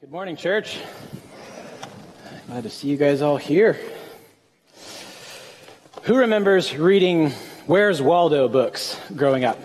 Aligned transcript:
Good 0.00 0.12
morning, 0.12 0.36
church. 0.36 0.78
Glad 2.46 2.62
to 2.62 2.70
see 2.70 2.86
you 2.86 2.96
guys 2.96 3.20
all 3.20 3.36
here. 3.36 3.76
Who 6.02 6.18
remembers 6.18 6.76
reading 6.76 7.30
Where's 7.66 8.00
Waldo 8.00 8.46
books 8.46 8.96
growing 9.16 9.44
up? 9.44 9.58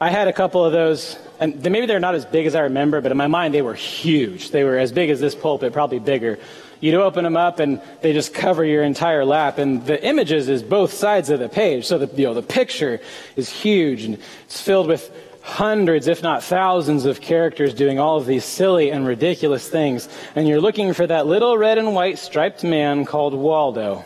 I 0.00 0.10
had 0.10 0.28
a 0.28 0.32
couple 0.32 0.64
of 0.64 0.70
those, 0.70 1.18
and 1.40 1.60
maybe 1.64 1.86
they're 1.86 1.98
not 1.98 2.14
as 2.14 2.24
big 2.24 2.46
as 2.46 2.54
I 2.54 2.60
remember, 2.60 3.00
but 3.00 3.10
in 3.10 3.18
my 3.18 3.26
mind 3.26 3.54
they 3.54 3.62
were 3.62 3.74
huge. 3.74 4.52
They 4.52 4.62
were 4.62 4.78
as 4.78 4.92
big 4.92 5.10
as 5.10 5.18
this 5.18 5.34
pulpit, 5.34 5.72
probably 5.72 5.98
bigger. 5.98 6.38
You'd 6.78 6.94
open 6.94 7.24
them 7.24 7.36
up 7.36 7.58
and 7.58 7.82
they 8.02 8.12
just 8.12 8.32
cover 8.32 8.64
your 8.64 8.84
entire 8.84 9.24
lap, 9.24 9.58
and 9.58 9.84
the 9.84 10.00
images 10.00 10.48
is 10.48 10.62
both 10.62 10.92
sides 10.92 11.28
of 11.28 11.40
the 11.40 11.48
page, 11.48 11.86
so 11.86 11.98
the 11.98 12.06
you 12.16 12.28
know 12.28 12.34
the 12.34 12.42
picture 12.42 13.00
is 13.34 13.50
huge 13.50 14.04
and 14.04 14.16
it's 14.44 14.60
filled 14.60 14.86
with 14.86 15.10
hundreds, 15.42 16.06
if 16.06 16.22
not 16.22 16.44
thousands, 16.44 17.06
of 17.06 17.20
characters 17.20 17.74
doing 17.74 17.98
all 17.98 18.16
of 18.16 18.26
these 18.26 18.44
silly 18.44 18.90
and 18.90 19.06
ridiculous 19.06 19.68
things, 19.68 20.08
and 20.34 20.46
you're 20.46 20.60
looking 20.60 20.92
for 20.92 21.06
that 21.06 21.26
little 21.26 21.56
red 21.56 21.78
and 21.78 21.94
white 21.94 22.18
striped 22.18 22.62
man 22.62 23.04
called 23.04 23.34
Waldo. 23.34 24.04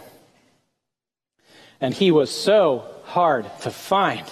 And 1.80 1.92
he 1.92 2.10
was 2.10 2.30
so 2.30 2.84
hard 3.04 3.46
to 3.62 3.70
find, 3.70 4.24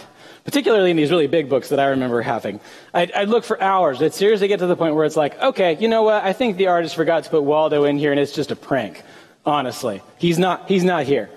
particularly 0.44 0.90
in 0.90 0.96
these 0.96 1.10
really 1.10 1.26
big 1.26 1.48
books 1.48 1.68
that 1.70 1.80
I 1.80 1.86
remember 1.86 2.22
having. 2.22 2.60
I'd, 2.94 3.12
I'd 3.12 3.28
look 3.28 3.44
for 3.44 3.60
hours. 3.60 4.00
I'd 4.00 4.14
seriously 4.14 4.48
get 4.48 4.60
to 4.60 4.66
the 4.66 4.76
point 4.76 4.94
where 4.94 5.04
it's 5.04 5.16
like, 5.16 5.40
okay, 5.40 5.76
you 5.78 5.88
know 5.88 6.02
what? 6.02 6.24
I 6.24 6.32
think 6.32 6.56
the 6.56 6.68
artist 6.68 6.94
forgot 6.94 7.24
to 7.24 7.30
put 7.30 7.42
Waldo 7.42 7.84
in 7.84 7.98
here, 7.98 8.10
and 8.10 8.20
it's 8.20 8.32
just 8.32 8.50
a 8.50 8.56
prank. 8.56 9.02
Honestly, 9.44 10.00
he's 10.18 10.38
not. 10.38 10.68
He's 10.68 10.84
not 10.84 11.04
here. 11.04 11.28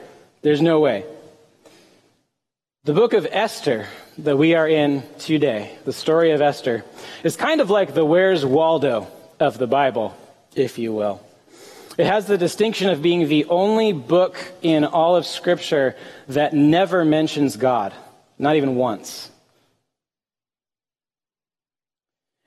There's 0.43 0.61
no 0.61 0.79
way. 0.79 1.05
The 2.83 2.93
book 2.93 3.13
of 3.13 3.27
Esther 3.31 3.87
that 4.19 4.37
we 4.37 4.55
are 4.55 4.67
in 4.67 5.03
today, 5.19 5.77
the 5.83 5.91
story 5.91 6.31
of 6.31 6.41
Esther, 6.41 6.85
is 7.23 7.35
kind 7.35 7.59
of 7.59 7.69
like 7.69 7.93
the 7.93 8.05
Where's 8.05 8.45
Waldo 8.45 9.07
of 9.39 9.57
the 9.57 9.67
Bible, 9.67 10.15
if 10.55 10.77
you 10.77 10.93
will. 10.93 11.21
It 11.97 12.05
has 12.05 12.25
the 12.25 12.37
distinction 12.37 12.89
of 12.89 13.01
being 13.01 13.27
the 13.27 13.45
only 13.45 13.93
book 13.93 14.37
in 14.61 14.85
all 14.85 15.15
of 15.15 15.25
Scripture 15.25 15.95
that 16.29 16.53
never 16.53 17.03
mentions 17.03 17.57
God, 17.57 17.93
not 18.37 18.55
even 18.55 18.75
once. 18.75 19.31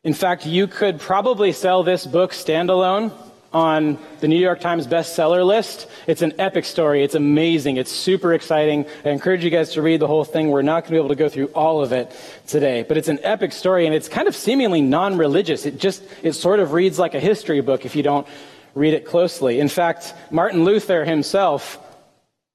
In 0.05 0.14
fact, 0.14 0.47
you 0.47 0.66
could 0.66 1.00
probably 1.00 1.53
sell 1.53 1.82
this 1.82 2.06
book 2.06 2.32
standalone 2.32 3.12
on 3.52 3.98
the 4.20 4.28
New 4.28 4.36
York 4.38 4.60
Times 4.60 4.86
bestseller 4.86 5.46
list. 5.46 5.88
It's 6.06 6.22
an 6.22 6.34
epic 6.38 6.64
story. 6.64 7.02
It's 7.02 7.14
amazing. 7.14 7.78
It's 7.78 7.91
super 7.91 8.34
exciting. 8.34 8.86
I 9.04 9.10
encourage 9.10 9.42
you 9.42 9.50
guys 9.50 9.72
to 9.72 9.82
read 9.82 10.00
the 10.00 10.06
whole 10.06 10.24
thing. 10.24 10.50
We're 10.50 10.62
not 10.62 10.82
going 10.82 10.88
to 10.88 10.91
be 10.92 10.96
able 10.98 11.08
to 11.08 11.14
go 11.14 11.28
through 11.28 11.46
all 11.48 11.82
of 11.82 11.92
it 11.92 12.14
today, 12.46 12.84
but 12.86 12.98
it's 12.98 13.08
an 13.08 13.20
epic 13.22 13.52
story 13.52 13.86
and 13.86 13.94
it's 13.94 14.08
kind 14.08 14.28
of 14.28 14.36
seemingly 14.36 14.82
non-religious. 14.82 15.64
It 15.64 15.78
just, 15.78 16.02
it 16.22 16.34
sort 16.34 16.60
of 16.60 16.72
reads 16.72 16.98
like 16.98 17.14
a 17.14 17.20
history 17.20 17.60
book 17.60 17.86
if 17.86 17.96
you 17.96 18.02
don't 18.02 18.26
read 18.74 18.92
it 18.92 19.06
closely. 19.06 19.60
In 19.60 19.69
fact, 19.69 20.14
Martin 20.30 20.64
Luther 20.64 21.04
himself 21.04 21.78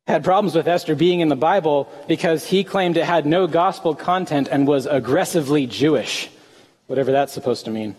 had 0.05 0.23
problems 0.23 0.53
with 0.53 0.67
Esther 0.67 0.95
being 0.95 1.21
in 1.21 1.29
the 1.29 1.35
Bible 1.35 1.89
because 2.07 2.45
he 2.45 2.63
claimed 2.63 2.97
it 2.97 3.05
had 3.05 3.25
no 3.25 3.47
gospel 3.47 3.95
content 3.95 4.47
and 4.51 4.67
was 4.67 4.85
aggressively 4.85 5.65
Jewish, 5.65 6.29
whatever 6.87 7.11
that's 7.11 7.33
supposed 7.33 7.65
to 7.65 7.71
mean. 7.71 7.95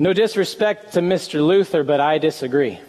No 0.00 0.14
disrespect 0.14 0.94
to 0.94 1.00
Mr. 1.00 1.46
Luther, 1.46 1.84
but 1.84 2.00
I 2.00 2.16
disagree. 2.16 2.80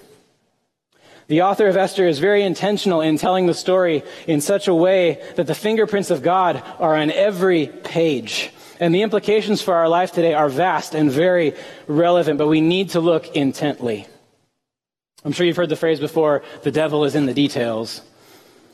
The 1.28 1.42
author 1.42 1.67
of 1.67 1.76
Esther 1.76 2.08
is 2.08 2.20
very 2.20 2.42
intentional 2.42 3.02
in 3.02 3.17
telling 3.17 3.48
the 3.48 3.54
story 3.54 4.04
in 4.28 4.40
such 4.40 4.70
a 4.70 4.73
way 4.73 5.22
that 5.36 5.45
the 5.45 5.54
fingerprints 5.54 6.09
of 6.09 6.23
God 6.23 6.64
are 6.80 6.95
on 6.95 7.12
every 7.12 7.67
page. 7.67 8.52
And 8.80 8.95
the 8.95 9.02
implications 9.02 9.62
for 9.62 9.76
our 9.76 9.89
life 9.89 10.14
today 10.14 10.34
are 10.34 10.48
vast 10.48 10.95
and 10.95 11.12
very 11.12 11.54
relevant, 11.86 12.38
but 12.38 12.48
we 12.48 12.62
need 12.62 12.92
to 12.92 13.02
look 13.02 13.36
intently. 13.36 14.08
I'm 15.26 15.34
sure 15.34 15.45
you've 15.45 15.58
heard 15.58 15.67
the 15.67 15.76
phrase 15.76 16.00
before 16.00 16.44
the 16.64 16.72
devil 16.72 17.04
is 17.04 17.14
in 17.14 17.26
the 17.26 17.33
details. 17.33 18.02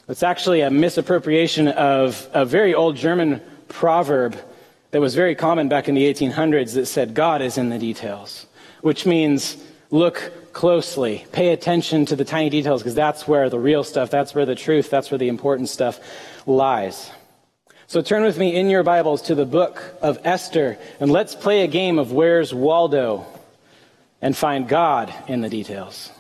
It's 0.08 0.22
actually 0.22 0.62
a 0.62 0.70
misappropriation 0.70 1.70
of 1.70 2.30
a 2.34 2.46
very 2.46 2.76
old 2.76 2.98
German 2.98 3.42
proverb 3.68 4.38
that 4.92 5.02
was 5.02 5.16
very 5.16 5.36
common 5.36 5.70
back 5.70 5.88
in 5.88 5.96
the 5.96 6.12
1800s 6.12 6.74
that 6.76 6.86
said, 6.86 7.14
God 7.14 7.42
is 7.42 7.58
in 7.58 7.70
the 7.70 7.80
details, 7.80 8.46
which 8.82 9.06
means 9.06 9.58
look 9.90 10.32
closely, 10.54 11.26
pay 11.32 11.50
attention 11.50 12.06
to 12.06 12.16
the 12.16 12.26
tiny 12.26 12.50
details, 12.50 12.82
because 12.82 12.96
that's 12.96 13.28
where 13.28 13.50
the 13.50 13.60
real 13.60 13.84
stuff, 13.84 14.10
that's 14.10 14.34
where 14.34 14.46
the 14.46 14.56
truth, 14.56 14.90
that's 14.90 15.12
where 15.12 15.18
the 15.18 15.28
important 15.28 15.70
stuff 15.70 16.00
lies. 16.46 17.12
So 17.88 18.02
turn 18.02 18.24
with 18.24 18.38
me 18.38 18.56
in 18.56 18.70
your 18.70 18.84
Bibles 18.84 19.22
to 19.24 19.36
the 19.36 19.46
book 19.46 19.82
of 20.02 20.20
Esther, 20.24 20.78
and 21.00 21.12
let's 21.12 21.36
play 21.36 21.62
a 21.64 21.68
game 21.68 22.00
of 22.00 22.12
Where's 22.12 22.54
Waldo 22.54 23.26
and 24.22 24.36
find 24.36 24.68
God 24.68 25.14
in 25.28 25.42
the 25.42 25.50
details. 25.50 26.12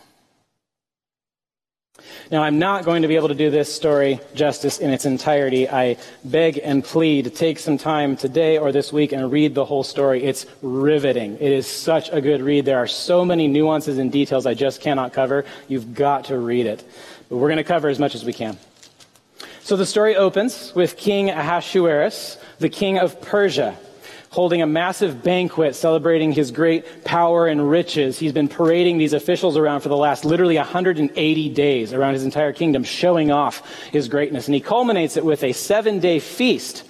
Now, 2.31 2.44
I'm 2.44 2.59
not 2.59 2.85
going 2.85 3.01
to 3.03 3.07
be 3.07 3.16
able 3.16 3.29
to 3.29 3.35
do 3.35 3.50
this 3.50 3.73
story 3.73 4.19
justice 4.34 4.79
in 4.79 4.91
its 4.91 5.06
entirety. 5.06 5.69
I 5.69 5.97
beg 6.23 6.59
and 6.63 6.84
plead 6.84 7.35
take 7.35 7.59
some 7.59 7.78
time 7.78 8.18
today 8.18 8.57
or 8.57 8.72
this 8.72 8.91
week 8.91 9.12
and 9.12 9.31
read 9.31 9.56
the 9.56 9.66
whole 9.66 9.84
story. 9.84 10.23
It's 10.23 10.46
riveting. 10.62 11.35
It 11.35 11.51
is 11.51 11.67
such 11.67 12.09
a 12.12 12.19
good 12.19 12.41
read. 12.41 12.66
There 12.66 12.78
are 12.78 12.88
so 12.88 13.23
many 13.23 13.47
nuances 13.47 13.97
and 13.97 14.12
details 14.12 14.46
I 14.46 14.53
just 14.53 14.81
cannot 14.81 15.13
cover. 15.13 15.46
You've 15.67 15.94
got 15.94 16.25
to 16.25 16.38
read 16.38 16.66
it. 16.66 16.84
But 17.29 17.38
we're 17.38 17.50
going 17.50 17.57
to 17.57 17.63
cover 17.63 17.88
as 17.90 18.00
much 18.00 18.16
as 18.16 18.25
we 18.25 18.34
can. 18.34 18.57
So 19.62 19.75
the 19.75 19.85
story 19.85 20.16
opens 20.16 20.73
with 20.75 20.97
King 20.97 21.29
Ahasuerus, 21.29 22.38
the 22.59 22.69
king 22.69 22.97
of 22.97 23.22
Persia 23.22 23.78
holding 24.37 24.61
a 24.61 24.67
massive 24.67 25.23
banquet 25.23 25.73
celebrating 25.73 26.31
his 26.31 26.51
great 26.51 27.03
power 27.03 27.47
and 27.47 27.71
riches. 27.71 28.19
He's 28.19 28.33
been 28.33 28.47
parading 28.47 28.99
these 28.99 29.13
officials 29.13 29.57
around 29.57 29.81
for 29.81 29.89
the 29.89 29.97
last 29.97 30.25
literally 30.25 30.57
180 30.57 31.49
days 31.55 31.91
around 31.91 32.13
his 32.13 32.23
entire 32.23 32.53
kingdom, 32.53 32.83
showing 32.83 33.31
off 33.31 33.67
his 33.91 34.07
greatness. 34.07 34.45
And 34.45 34.53
he 34.53 34.61
culminates 34.61 35.17
it 35.17 35.25
with 35.25 35.43
a 35.43 35.53
seven 35.53 35.97
day 35.99 36.19
feast. 36.19 36.83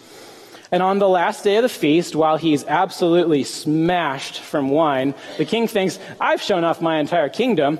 And 0.74 0.84
on 0.84 1.00
the 1.00 1.08
last 1.08 1.46
day 1.46 1.56
of 1.56 1.64
the 1.64 1.70
feast, 1.70 2.18
while 2.18 2.36
he's 2.36 2.66
absolutely 2.66 3.46
smashed 3.46 4.42
from 4.42 4.68
wine, 4.68 5.16
the 5.38 5.46
king 5.46 5.70
thinks, 5.70 6.00
I've 6.20 6.42
shown 6.42 6.66
off 6.66 6.82
my 6.82 7.00
entire 7.00 7.30
kingdom. 7.30 7.80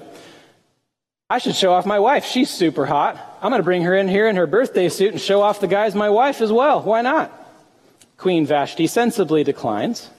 I 1.30 1.40
should 1.40 1.56
show 1.56 1.74
off 1.74 1.86
my 1.86 2.00
wife. 2.00 2.24
She's 2.24 2.50
super 2.50 2.86
hot. 2.86 3.18
I'm 3.42 3.50
going 3.50 3.60
to 3.60 3.66
bring 3.66 3.82
her 3.82 3.94
in 3.94 4.08
here 4.08 4.30
in 4.30 4.38
her 4.38 4.48
birthday 4.48 4.88
suit 4.88 5.12
and 5.12 5.20
show 5.20 5.42
off 5.42 5.60
the 5.60 5.68
guys 5.68 5.94
my 5.94 6.10
wife 6.10 6.40
as 6.40 6.54
well. 6.54 6.84
Why 6.84 7.02
not? 7.02 7.47
Queen 8.18 8.46
Vashti 8.46 8.88
sensibly 8.88 9.44
declines. 9.44 10.10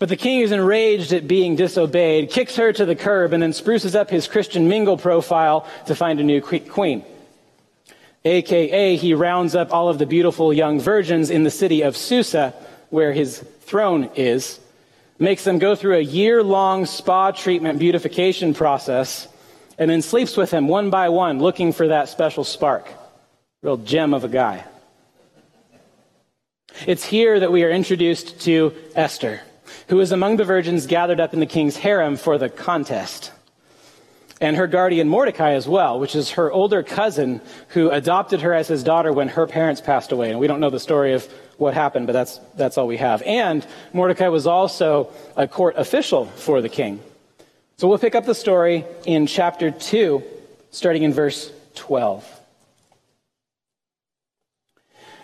But 0.00 0.08
the 0.08 0.16
king 0.16 0.40
is 0.40 0.50
enraged 0.50 1.12
at 1.12 1.28
being 1.28 1.56
disobeyed, 1.56 2.30
kicks 2.30 2.56
her 2.56 2.72
to 2.72 2.86
the 2.86 2.96
curb, 2.96 3.32
and 3.32 3.42
then 3.42 3.52
spruces 3.52 3.94
up 3.94 4.10
his 4.10 4.26
Christian 4.26 4.68
mingle 4.68 4.96
profile 4.96 5.68
to 5.86 5.94
find 5.94 6.18
a 6.18 6.24
new 6.24 6.40
queen. 6.40 7.04
AKA, 8.24 8.96
he 8.96 9.14
rounds 9.14 9.54
up 9.54 9.72
all 9.72 9.88
of 9.88 9.98
the 9.98 10.06
beautiful 10.06 10.52
young 10.52 10.80
virgins 10.80 11.30
in 11.30 11.44
the 11.44 11.50
city 11.50 11.82
of 11.82 11.96
Susa, 11.96 12.54
where 12.88 13.12
his 13.12 13.38
throne 13.60 14.10
is, 14.14 14.58
makes 15.18 15.44
them 15.44 15.58
go 15.58 15.74
through 15.74 15.96
a 15.96 16.02
year 16.02 16.42
long 16.42 16.86
spa 16.86 17.30
treatment 17.30 17.78
beautification 17.78 18.52
process, 18.52 19.28
and 19.78 19.90
then 19.90 20.02
sleeps 20.02 20.36
with 20.36 20.50
them 20.50 20.66
one 20.66 20.90
by 20.90 21.08
one, 21.10 21.38
looking 21.38 21.72
for 21.72 21.88
that 21.88 22.08
special 22.08 22.44
spark. 22.44 22.88
Real 23.62 23.76
gem 23.76 24.12
of 24.12 24.24
a 24.24 24.28
guy. 24.28 24.64
It's 26.86 27.04
here 27.04 27.38
that 27.40 27.52
we 27.52 27.64
are 27.64 27.70
introduced 27.70 28.40
to 28.42 28.74
Esther, 28.94 29.40
who 29.88 30.00
is 30.00 30.12
among 30.12 30.36
the 30.36 30.44
virgins 30.44 30.86
gathered 30.86 31.20
up 31.20 31.34
in 31.34 31.40
the 31.40 31.46
king's 31.46 31.76
harem 31.76 32.16
for 32.16 32.38
the 32.38 32.48
contest. 32.48 33.32
And 34.40 34.56
her 34.56 34.66
guardian 34.66 35.06
Mordecai 35.06 35.52
as 35.52 35.68
well, 35.68 36.00
which 36.00 36.16
is 36.16 36.30
her 36.30 36.50
older 36.50 36.82
cousin 36.82 37.42
who 37.68 37.90
adopted 37.90 38.40
her 38.40 38.54
as 38.54 38.68
his 38.68 38.82
daughter 38.82 39.12
when 39.12 39.28
her 39.28 39.46
parents 39.46 39.82
passed 39.82 40.12
away. 40.12 40.30
And 40.30 40.40
we 40.40 40.46
don't 40.46 40.60
know 40.60 40.70
the 40.70 40.80
story 40.80 41.12
of 41.12 41.26
what 41.58 41.74
happened, 41.74 42.06
but 42.06 42.14
that's, 42.14 42.40
that's 42.56 42.78
all 42.78 42.86
we 42.86 42.96
have. 42.96 43.20
And 43.22 43.66
Mordecai 43.92 44.28
was 44.28 44.46
also 44.46 45.12
a 45.36 45.46
court 45.46 45.74
official 45.76 46.24
for 46.24 46.62
the 46.62 46.70
king. 46.70 47.00
So 47.76 47.86
we'll 47.86 47.98
pick 47.98 48.14
up 48.14 48.24
the 48.24 48.34
story 48.34 48.86
in 49.04 49.26
chapter 49.26 49.70
2, 49.70 50.22
starting 50.70 51.02
in 51.02 51.12
verse 51.12 51.52
12. 51.74 52.39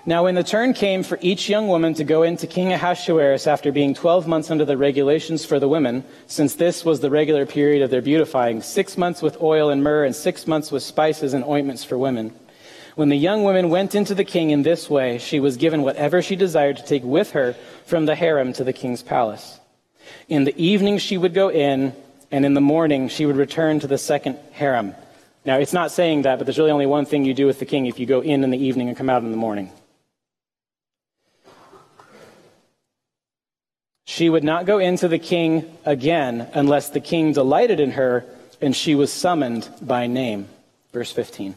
Now, 0.09 0.23
when 0.23 0.37
the 0.37 0.45
turn 0.45 0.73
came 0.73 1.03
for 1.03 1.19
each 1.21 1.49
young 1.49 1.67
woman 1.67 1.93
to 1.95 2.05
go 2.05 2.23
into 2.23 2.47
King 2.47 2.73
Ahasuerus 2.73 3.49
after 3.49 3.73
being 3.73 3.93
12 3.93 4.29
months 4.29 4.53
under 4.53 4.65
the 4.65 4.77
regulations 4.77 5.45
for 5.45 5.59
the 5.59 5.67
women, 5.67 6.05
since 6.29 6.55
this 6.55 6.85
was 6.85 7.01
the 7.01 7.11
regular 7.11 7.45
period 7.45 7.83
of 7.83 7.91
their 7.91 8.01
beautifying, 8.01 8.63
six 8.63 8.97
months 8.97 9.21
with 9.21 9.43
oil 9.43 9.69
and 9.69 9.83
myrrh, 9.83 10.05
and 10.05 10.15
six 10.15 10.47
months 10.47 10.71
with 10.71 10.85
spices 10.85 11.35
and 11.35 11.45
ointments 11.45 11.83
for 11.83 11.99
women. 11.99 12.33
When 12.95 13.09
the 13.09 13.17
young 13.17 13.43
woman 13.43 13.69
went 13.69 13.97
into 13.97 14.15
the 14.15 14.23
king 14.23 14.51
in 14.51 14.63
this 14.63 14.89
way, 14.89 15.19
she 15.19 15.41
was 15.41 15.57
given 15.57 15.83
whatever 15.83 16.23
she 16.23 16.37
desired 16.37 16.77
to 16.77 16.85
take 16.85 17.03
with 17.03 17.33
her 17.33 17.57
from 17.85 18.07
the 18.07 18.15
harem 18.15 18.53
to 18.53 18.63
the 18.63 18.73
king's 18.73 19.03
palace. 19.03 19.59
In 20.29 20.45
the 20.45 20.57
evening 20.57 20.99
she 20.99 21.19
would 21.19 21.35
go 21.35 21.51
in, 21.51 21.93
and 22.31 22.47
in 22.47 22.55
the 22.55 22.61
morning 22.61 23.09
she 23.09 23.27
would 23.27 23.37
return 23.37 23.81
to 23.81 23.89
the 23.89 23.99
second 23.99 24.39
harem. 24.53 24.95
Now, 25.45 25.59
it's 25.59 25.73
not 25.73 25.91
saying 25.91 26.23
that, 26.23 26.39
but 26.39 26.47
there's 26.47 26.59
really 26.59 26.71
only 26.71 26.87
one 26.87 27.07
thing 27.07 27.25
you 27.25 27.35
do 27.35 27.47
with 27.47 27.59
the 27.59 27.67
king 27.67 27.87
if 27.87 27.99
you 27.99 28.07
go 28.07 28.21
in 28.21 28.45
in 28.45 28.51
the 28.51 28.65
evening 28.65 28.87
and 28.87 28.97
come 28.97 29.11
out 29.11 29.25
in 29.25 29.33
the 29.33 29.37
morning. 29.37 29.73
She 34.07 34.31
would 34.31 34.45
not 34.45 34.67
go 34.67 34.79
into 34.79 35.09
the 35.09 35.19
king 35.19 35.77
again 35.85 36.49
unless 36.55 36.89
the 36.89 37.01
king 37.01 37.33
delighted 37.33 37.81
in 37.81 37.91
her 37.91 38.25
and 38.61 38.75
she 38.75 38.95
was 38.95 39.13
summoned 39.13 39.69
by 39.83 40.07
name. 40.07 40.49
Verse 40.93 41.13
15. 41.13 41.57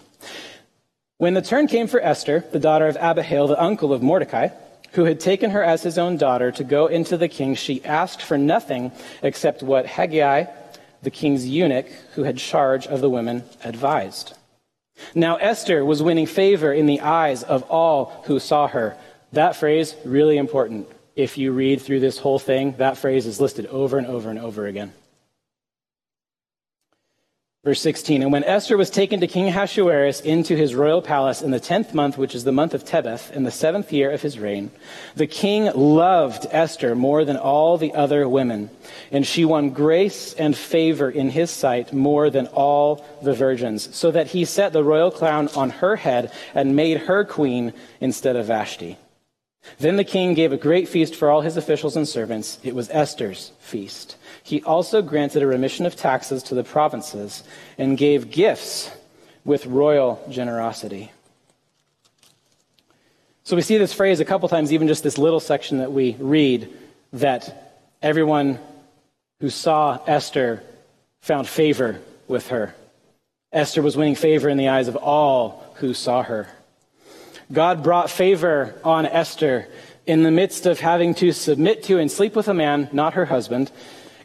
When 1.18 1.36
the 1.36 1.44
turn 1.44 1.68
came 1.68 1.88
for 1.88 2.01
Esther, 2.01 2.44
the 2.51 2.60
daughter 2.60 2.88
of 2.88 2.98
Abihail, 3.00 3.48
the 3.48 3.62
uncle 3.62 3.94
of 3.94 4.01
Mordecai, 4.01 4.50
who 4.94 5.06
had 5.06 5.19
taken 5.19 5.51
her 5.51 5.63
as 5.63 5.84
his 5.84 6.00
own 6.00 6.18
daughter 6.18 6.51
to 6.54 6.63
go 6.63 6.88
into 6.88 7.18
the 7.18 7.28
king, 7.28 7.54
she 7.54 7.86
asked 7.86 8.22
for 8.22 8.38
nothing 8.38 8.92
except 9.22 9.62
what 9.62 9.86
Hegai, 9.86 10.50
the 11.04 11.12
king's 11.12 11.48
eunuch, 11.48 11.88
who 12.16 12.24
had 12.24 12.38
charge 12.38 12.88
of 12.88 13.00
the 13.00 13.10
women, 13.10 13.44
advised. 13.63 14.34
Now 15.13 15.36
Esther 15.36 15.86
was 15.86 16.01
winning 16.01 16.25
favor 16.25 16.74
in 16.74 16.88
the 16.88 17.01
eyes 17.01 17.44
of 17.44 17.62
all 17.69 18.24
who 18.25 18.40
saw 18.40 18.68
her. 18.68 18.98
That 19.34 19.56
phrase, 19.56 19.96
really 20.04 20.38
important. 20.38 20.88
If 21.19 21.38
you 21.38 21.51
read 21.51 21.81
through 21.81 22.00
this 22.00 22.18
whole 22.18 22.39
thing, 22.39 22.75
that 22.77 22.98
phrase 22.98 23.25
is 23.25 23.42
listed 23.42 23.66
over 23.66 23.98
and 23.98 24.07
over 24.07 24.30
and 24.30 24.39
over 24.39 24.68
again. 24.68 24.94
Verse 27.66 27.81
16, 27.81 28.21
and 28.21 28.31
when 28.31 28.45
Esther 28.45 28.77
was 28.77 28.89
taken 28.89 29.19
to 29.19 29.27
King 29.27 29.50
Ahasuerus 29.50 30.21
into 30.21 30.56
his 30.56 30.74
royal 30.74 31.01
palace 31.01 31.42
in 31.42 31.51
the 31.51 31.60
tenth 31.60 31.94
month, 31.94 32.18
which 32.18 32.33
is 32.33 32.45
the 32.45 32.54
month 32.54 32.74
of 32.74 32.86
Tebeth, 32.86 33.33
in 33.33 33.44
the 33.44 33.51
seventh 33.51 33.92
year 33.92 34.10
of 34.12 34.21
his 34.21 34.39
reign, 34.39 34.71
the 35.13 35.27
king 35.27 35.69
loved 35.75 36.48
Esther 36.51 36.95
more 36.95 37.25
than 37.25 37.36
all 37.36 37.77
the 37.77 37.94
other 37.94 38.25
women, 38.30 38.69
and 39.12 39.27
she 39.27 39.44
won 39.44 39.72
grace 39.72 40.31
and 40.36 40.56
favor 40.56 41.10
in 41.10 41.31
his 41.31 41.51
sight 41.51 41.92
more 41.92 42.30
than 42.30 42.48
all 42.48 43.06
the 43.22 43.33
virgins, 43.33 43.94
so 43.94 44.10
that 44.10 44.27
he 44.27 44.45
set 44.45 44.72
the 44.72 44.86
royal 44.86 45.12
crown 45.12 45.50
on 45.50 45.69
her 45.69 45.98
head 45.98 46.31
and 46.56 46.77
made 46.77 46.98
her 46.98 47.25
queen 47.25 47.74
instead 48.00 48.38
of 48.38 48.45
Vashti. 48.45 48.98
Then 49.77 49.95
the 49.95 50.03
king 50.03 50.33
gave 50.33 50.51
a 50.51 50.57
great 50.57 50.89
feast 50.89 51.15
for 51.15 51.29
all 51.29 51.41
his 51.41 51.57
officials 51.57 51.95
and 51.95 52.07
servants. 52.07 52.59
It 52.63 52.75
was 52.75 52.89
Esther's 52.89 53.51
feast. 53.59 54.17
He 54.44 54.61
also 54.63 55.01
granted 55.01 55.44
a 55.44 55.47
remission 55.47 55.85
of 55.85 55.95
taxes 55.95 56.44
to 56.44 56.56
the 56.56 56.63
provinces 56.63 57.44
and 57.77 57.97
gave 57.97 58.31
gifts 58.31 58.91
with 59.45 59.65
royal 59.65 60.23
generosity. 60.29 61.11
So 63.44 63.56
we 63.56 63.61
see 63.61 63.77
this 63.77 63.94
phrase 63.94 64.19
a 64.19 64.25
couple 64.25 64.47
times, 64.50 64.71
even 64.73 64.88
just 64.88 65.03
this 65.03 65.17
little 65.17 65.39
section 65.39 65.79
that 65.79 65.91
we 65.91 66.15
read, 66.19 66.71
that 67.13 67.81
everyone 68.01 68.59
who 69.39 69.50
saw 69.50 70.00
Esther 70.05 70.62
found 71.21 71.47
favor 71.47 72.00
with 72.27 72.50
her. 72.50 72.75
Esther 73.51 73.81
was 73.81 73.97
winning 73.97 74.15
favor 74.15 74.50
in 74.50 74.57
the 74.57 74.67
eyes 74.67 74.88
of 74.88 74.95
all 74.95 75.73
who 75.77 75.94
saw 75.94 76.21
her. 76.21 76.47
God 77.51 77.84
brought 77.84 78.10
favor 78.10 78.75
on 78.84 79.06
Esther 79.07 79.68
in 80.06 80.24
the 80.24 80.31
midst 80.31 80.66
of 80.66 80.80
having 80.80 81.16
to 81.16 81.31
submit 81.31 81.84
to 81.84 81.98
and 81.98 82.12
sleep 82.12 82.36
with 82.36 82.48
a 82.48 82.54
man, 82.54 82.90
not 82.92 83.16
her 83.16 83.25
husband, 83.25 83.72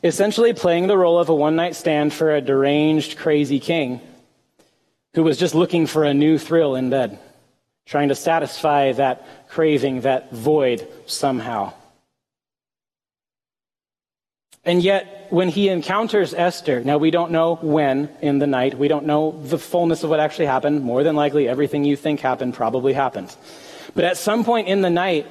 essentially 0.03 0.53
playing 0.53 0.87
the 0.87 0.99
role 0.99 1.19
of 1.19 1.31
a 1.31 1.35
one 1.35 1.56
night 1.56 1.75
stand 1.75 2.12
for 2.12 2.35
a 2.35 2.43
deranged, 2.43 3.17
crazy 3.17 3.59
king 3.59 4.00
who 5.15 5.23
was 5.23 5.38
just 5.38 5.55
looking 5.55 5.87
for 5.87 6.05
a 6.05 6.12
new 6.12 6.37
thrill 6.37 6.75
in 6.75 6.91
bed, 6.91 7.19
trying 7.87 8.09
to 8.09 8.15
satisfy 8.15 8.93
that 8.93 9.49
craving, 9.49 10.03
that 10.03 10.31
void 10.32 10.87
somehow. 11.06 11.73
And 14.64 14.82
yet, 14.82 15.26
when 15.31 15.49
he 15.49 15.69
encounters 15.69 16.32
Esther, 16.32 16.82
now 16.82 16.96
we 16.96 17.11
don't 17.11 17.31
know 17.31 17.56
when 17.56 18.08
in 18.22 18.38
the 18.38 18.46
night, 18.46 18.78
we 18.78 18.88
don't 18.88 19.05
know 19.05 19.32
the 19.43 19.58
fullness 19.58 20.02
of 20.05 20.11
what 20.11 20.20
actually 20.20 20.46
happened. 20.46 20.82
More 20.82 21.05
than 21.05 21.16
likely, 21.16 21.49
everything 21.49 21.84
you 21.84 21.96
think 21.96 22.20
happened 22.20 22.55
probably 22.55 22.93
happened. 22.93 23.34
But 23.94 24.05
at 24.05 24.16
some 24.16 24.44
point 24.44 24.69
in 24.69 24.81
the 24.81 24.90
night, 24.90 25.26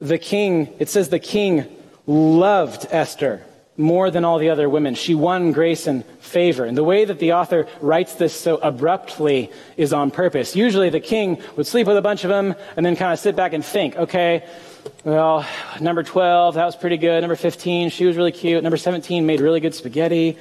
the 0.00 0.18
king, 0.18 0.74
it 0.78 0.88
says 0.88 1.10
the 1.10 1.18
king 1.18 1.66
loved 2.06 2.86
Esther 2.90 3.42
more 3.76 4.10
than 4.10 4.24
all 4.24 4.38
the 4.38 4.50
other 4.50 4.68
women. 4.68 4.94
She 4.94 5.14
won 5.14 5.52
grace 5.52 5.86
and 5.86 6.04
favor. 6.20 6.64
And 6.64 6.76
the 6.76 6.84
way 6.84 7.04
that 7.04 7.18
the 7.18 7.32
author 7.32 7.66
writes 7.80 8.14
this 8.14 8.38
so 8.38 8.56
abruptly 8.56 9.50
is 9.76 9.92
on 9.92 10.10
purpose. 10.10 10.54
Usually 10.54 10.90
the 10.90 11.00
king 11.00 11.40
would 11.56 11.66
sleep 11.66 11.86
with 11.86 11.96
a 11.96 12.02
bunch 12.02 12.24
of 12.24 12.28
them 12.28 12.54
and 12.76 12.84
then 12.84 12.96
kind 12.96 13.12
of 13.12 13.18
sit 13.18 13.34
back 13.34 13.54
and 13.54 13.64
think, 13.64 13.96
okay, 13.96 14.44
well, 15.04 15.46
number 15.80 16.02
12, 16.02 16.54
that 16.56 16.66
was 16.66 16.76
pretty 16.76 16.98
good. 16.98 17.20
Number 17.22 17.36
15, 17.36 17.90
she 17.90 18.04
was 18.04 18.16
really 18.16 18.32
cute. 18.32 18.62
Number 18.62 18.76
17 18.76 19.24
made 19.24 19.40
really 19.40 19.60
good 19.60 19.74
spaghetti. 19.74 20.36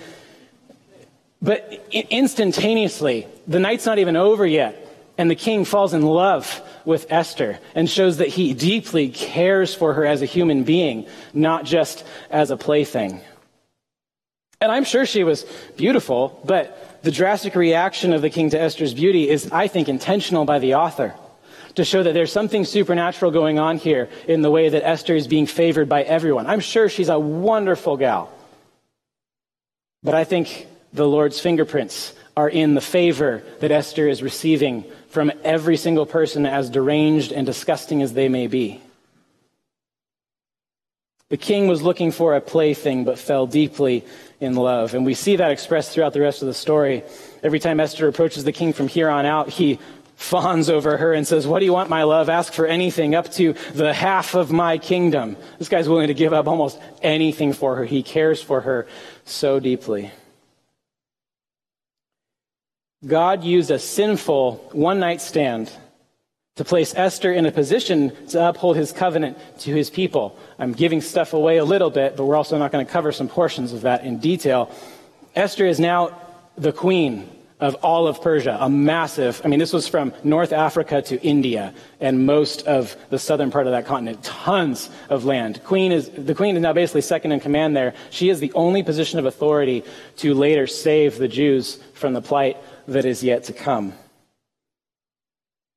But 1.41 1.87
instantaneously, 1.91 3.27
the 3.47 3.59
night's 3.59 3.85
not 3.85 3.97
even 3.97 4.15
over 4.15 4.45
yet. 4.45 4.87
And 5.17 5.29
the 5.29 5.35
king 5.35 5.65
falls 5.65 5.93
in 5.93 6.01
love 6.01 6.61
with 6.85 7.05
Esther 7.09 7.59
and 7.75 7.89
shows 7.89 8.17
that 8.17 8.27
he 8.27 8.53
deeply 8.53 9.09
cares 9.09 9.73
for 9.73 9.93
her 9.93 10.05
as 10.05 10.21
a 10.21 10.25
human 10.25 10.63
being, 10.63 11.07
not 11.33 11.65
just 11.65 12.05
as 12.29 12.51
a 12.51 12.57
plaything. 12.57 13.21
And 14.59 14.71
I'm 14.71 14.83
sure 14.83 15.05
she 15.05 15.23
was 15.23 15.45
beautiful, 15.75 16.39
but 16.45 17.01
the 17.01 17.11
drastic 17.11 17.55
reaction 17.55 18.13
of 18.13 18.21
the 18.21 18.29
king 18.29 18.51
to 18.51 18.61
Esther's 18.61 18.93
beauty 18.93 19.27
is, 19.27 19.51
I 19.51 19.67
think, 19.67 19.89
intentional 19.89 20.45
by 20.45 20.59
the 20.59 20.75
author 20.75 21.15
to 21.75 21.85
show 21.85 22.03
that 22.03 22.13
there's 22.13 22.31
something 22.31 22.65
supernatural 22.65 23.31
going 23.31 23.57
on 23.57 23.77
here 23.77 24.09
in 24.27 24.41
the 24.41 24.51
way 24.51 24.69
that 24.69 24.85
Esther 24.85 25.15
is 25.15 25.27
being 25.27 25.47
favored 25.47 25.89
by 25.89 26.03
everyone. 26.03 26.45
I'm 26.45 26.59
sure 26.59 26.89
she's 26.89 27.09
a 27.09 27.17
wonderful 27.19 27.97
gal. 27.97 28.31
But 30.03 30.15
I 30.15 30.23
think 30.23 30.67
the 30.93 31.07
Lord's 31.07 31.39
fingerprints 31.39 32.13
are 32.35 32.49
in 32.49 32.73
the 32.73 32.81
favor 32.81 33.43
that 33.59 33.71
Esther 33.71 34.07
is 34.07 34.21
receiving 34.21 34.85
from 35.11 35.31
every 35.43 35.77
single 35.77 36.05
person, 36.05 36.45
as 36.45 36.69
deranged 36.69 37.31
and 37.31 37.45
disgusting 37.45 38.01
as 38.01 38.13
they 38.13 38.29
may 38.29 38.47
be. 38.47 38.81
The 41.29 41.37
king 41.37 41.67
was 41.67 41.81
looking 41.81 42.11
for 42.11 42.35
a 42.35 42.41
plaything, 42.41 43.05
but 43.05 43.19
fell 43.19 43.45
deeply 43.45 44.03
in 44.41 44.55
love. 44.55 44.93
And 44.93 45.05
we 45.05 45.13
see 45.13 45.37
that 45.37 45.51
expressed 45.51 45.91
throughout 45.91 46.13
the 46.13 46.19
rest 46.19 46.41
of 46.41 46.47
the 46.47 46.53
story. 46.53 47.03
Every 47.43 47.59
time 47.59 47.79
Esther 47.79 48.07
approaches 48.07 48.43
the 48.43 48.51
king 48.51 48.73
from 48.73 48.89
here 48.89 49.09
on 49.09 49.25
out, 49.25 49.47
he 49.49 49.79
fawns 50.15 50.69
over 50.69 50.97
her 50.97 51.13
and 51.13 51.25
says, 51.25 51.47
What 51.47 51.59
do 51.59 51.65
you 51.65 51.73
want, 51.73 51.89
my 51.89 52.03
love? 52.03 52.29
Ask 52.29 52.53
for 52.53 52.65
anything 52.65 53.15
up 53.15 53.31
to 53.33 53.53
the 53.73 53.93
half 53.93 54.35
of 54.35 54.51
my 54.51 54.77
kingdom. 54.77 55.37
This 55.57 55.69
guy's 55.69 55.89
willing 55.89 56.07
to 56.07 56.13
give 56.13 56.33
up 56.33 56.47
almost 56.47 56.79
anything 57.01 57.53
for 57.53 57.75
her. 57.75 57.85
He 57.85 58.03
cares 58.03 58.41
for 58.41 58.61
her 58.61 58.87
so 59.25 59.59
deeply. 59.59 60.11
God 63.05 63.43
used 63.43 63.71
a 63.71 63.79
sinful 63.79 64.69
one 64.73 64.99
night 64.99 65.21
stand 65.21 65.71
to 66.57 66.63
place 66.63 66.93
Esther 66.95 67.33
in 67.33 67.47
a 67.47 67.51
position 67.51 68.13
to 68.27 68.49
uphold 68.49 68.75
his 68.75 68.91
covenant 68.91 69.39
to 69.59 69.73
his 69.73 69.89
people. 69.89 70.37
I'm 70.59 70.73
giving 70.73 71.01
stuff 71.01 71.33
away 71.33 71.57
a 71.57 71.65
little 71.65 71.89
bit, 71.89 72.15
but 72.15 72.25
we're 72.25 72.35
also 72.35 72.59
not 72.59 72.71
going 72.71 72.85
to 72.85 72.91
cover 72.91 73.11
some 73.11 73.27
portions 73.27 73.73
of 73.73 73.81
that 73.81 74.03
in 74.03 74.19
detail. 74.19 74.69
Esther 75.35 75.65
is 75.65 75.79
now 75.79 76.15
the 76.57 76.71
queen 76.71 77.27
of 77.59 77.75
all 77.75 78.07
of 78.07 78.21
Persia, 78.21 78.57
a 78.59 78.69
massive, 78.69 79.39
I 79.45 79.47
mean, 79.47 79.59
this 79.59 79.71
was 79.71 79.87
from 79.87 80.13
North 80.23 80.51
Africa 80.51 81.01
to 81.03 81.21
India 81.21 81.73
and 81.99 82.25
most 82.25 82.63
of 82.67 82.95
the 83.09 83.19
southern 83.19 83.51
part 83.51 83.67
of 83.67 83.71
that 83.71 83.85
continent, 83.85 84.23
tons 84.23 84.89
of 85.09 85.25
land. 85.25 85.63
Queen 85.63 85.91
is, 85.91 86.09
the 86.09 86.33
queen 86.33 86.55
is 86.55 86.61
now 86.61 86.73
basically 86.73 87.01
second 87.01 87.31
in 87.31 87.39
command 87.39 87.75
there. 87.75 87.93
She 88.09 88.29
is 88.29 88.39
the 88.39 88.51
only 88.53 88.81
position 88.81 89.19
of 89.19 89.27
authority 89.27 89.83
to 90.17 90.33
later 90.33 90.65
save 90.65 91.19
the 91.19 91.27
Jews 91.27 91.75
from 91.93 92.13
the 92.13 92.21
plight 92.21 92.57
that 92.87 93.05
is 93.05 93.23
yet 93.23 93.45
to 93.45 93.53
come. 93.53 93.93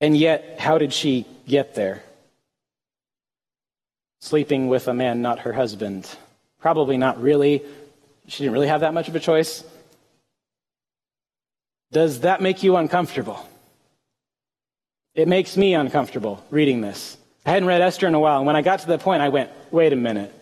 And 0.00 0.16
yet, 0.16 0.56
how 0.58 0.78
did 0.78 0.92
she 0.92 1.26
get 1.46 1.74
there? 1.74 2.02
Sleeping 4.20 4.68
with 4.68 4.88
a 4.88 4.94
man 4.94 5.22
not 5.22 5.40
her 5.40 5.52
husband. 5.52 6.08
Probably 6.60 6.96
not 6.96 7.20
really. 7.20 7.62
She 8.26 8.42
didn't 8.42 8.54
really 8.54 8.68
have 8.68 8.80
that 8.80 8.94
much 8.94 9.08
of 9.08 9.14
a 9.14 9.20
choice. 9.20 9.64
Does 11.92 12.20
that 12.20 12.40
make 12.40 12.62
you 12.62 12.76
uncomfortable? 12.76 13.46
It 15.14 15.28
makes 15.28 15.56
me 15.56 15.74
uncomfortable 15.74 16.44
reading 16.50 16.80
this. 16.80 17.16
I 17.46 17.50
hadn't 17.50 17.68
read 17.68 17.82
Esther 17.82 18.08
in 18.08 18.14
a 18.14 18.20
while, 18.20 18.38
and 18.38 18.46
when 18.46 18.56
I 18.56 18.62
got 18.62 18.80
to 18.80 18.86
that 18.88 19.00
point, 19.00 19.22
I 19.22 19.28
went, 19.28 19.50
wait 19.70 19.92
a 19.92 19.96
minute. 19.96 20.34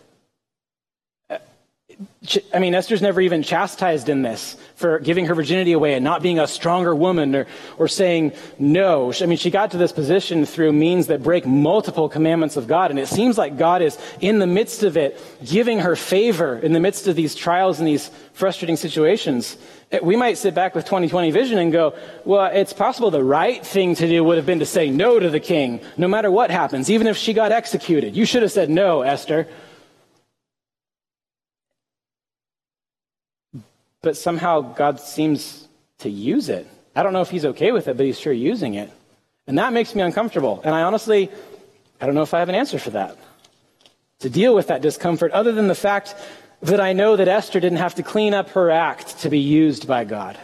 I 2.53 2.59
mean, 2.59 2.73
Esther's 2.73 3.01
never 3.01 3.19
even 3.19 3.43
chastised 3.43 4.07
in 4.07 4.21
this 4.21 4.55
for 4.75 4.99
giving 4.99 5.25
her 5.25 5.35
virginity 5.35 5.73
away 5.73 5.93
and 5.93 6.03
not 6.03 6.21
being 6.21 6.39
a 6.39 6.47
stronger 6.47 6.95
woman 6.95 7.35
or, 7.35 7.47
or 7.77 7.87
saying 7.87 8.31
no. 8.57 9.13
I 9.21 9.25
mean, 9.25 9.37
she 9.37 9.49
got 9.51 9.71
to 9.71 9.77
this 9.77 9.91
position 9.91 10.45
through 10.45 10.71
means 10.71 11.07
that 11.07 11.21
break 11.21 11.45
multiple 11.45 12.07
commandments 12.07 12.55
of 12.55 12.67
God. 12.67 12.91
And 12.91 12.99
it 12.99 13.07
seems 13.07 13.37
like 13.37 13.57
God 13.57 13.81
is 13.81 13.97
in 14.21 14.39
the 14.39 14.47
midst 14.47 14.83
of 14.83 14.95
it, 14.95 15.21
giving 15.45 15.79
her 15.79 15.95
favor 15.95 16.57
in 16.57 16.71
the 16.71 16.79
midst 16.79 17.07
of 17.07 17.15
these 17.15 17.35
trials 17.35 17.79
and 17.79 17.87
these 17.87 18.09
frustrating 18.31 18.77
situations. 18.77 19.57
Eh, 19.91 19.99
we 20.01 20.15
might 20.15 20.37
sit 20.37 20.55
back 20.55 20.75
with 20.75 20.85
2020 20.85 21.29
vision 21.31 21.59
and 21.59 21.71
go, 21.71 21.93
well, 22.23 22.49
it's 22.53 22.73
possible 22.73 23.11
the 23.11 23.23
right 23.23 23.65
thing 23.65 23.95
to 23.95 24.07
do 24.07 24.23
would 24.23 24.37
have 24.37 24.45
been 24.45 24.59
to 24.59 24.65
say 24.65 24.89
no 24.89 25.19
to 25.19 25.29
the 25.29 25.41
king, 25.41 25.81
no 25.97 26.07
matter 26.07 26.31
what 26.31 26.51
happens, 26.51 26.89
even 26.89 27.07
if 27.07 27.17
she 27.17 27.33
got 27.33 27.51
executed. 27.51 28.15
You 28.15 28.25
should 28.25 28.41
have 28.43 28.51
said 28.51 28.69
no, 28.69 29.01
Esther. 29.01 29.47
But 34.03 34.15
somehow 34.15 34.61
God 34.61 34.99
seems 34.99 35.67
to 35.99 36.09
use 36.09 36.49
it. 36.49 36.67
I 36.95 37.01
don't 37.01 37.13
know 37.13 37.21
if 37.21 37.31
he's 37.31 37.45
okay 37.45 37.71
with 37.71 37.87
it, 37.87 37.97
but 37.97 38.05
he's 38.05 38.19
sure 38.19 38.33
using 38.33 38.75
it. 38.75 38.91
And 39.47 39.57
that 39.57 39.73
makes 39.73 39.95
me 39.95 40.03
uncomfortable. 40.03 40.61
And 40.63 40.75
I 40.75 40.83
honestly, 40.83 41.31
I 41.99 42.05
don't 42.05 42.13
know 42.13 42.21
if 42.21 42.33
I 42.35 42.39
have 42.39 42.49
an 42.49 42.55
answer 42.55 42.77
for 42.77 42.91
that. 42.91 43.17
to 44.23 44.29
deal 44.29 44.55
with 44.55 44.67
that 44.67 44.81
discomfort 44.81 45.31
other 45.33 45.51
than 45.51 45.67
the 45.67 45.75
fact 45.75 46.15
that 46.61 46.79
I 46.79 46.93
know 46.93 47.17
that 47.17 47.27
Esther 47.27 47.59
didn't 47.59 47.79
have 47.79 47.95
to 47.95 48.03
clean 48.03 48.33
up 48.33 48.49
her 48.51 48.71
act 48.71 49.19
to 49.19 49.29
be 49.29 49.39
used 49.39 49.85
by 49.85 50.05
God. 50.05 50.37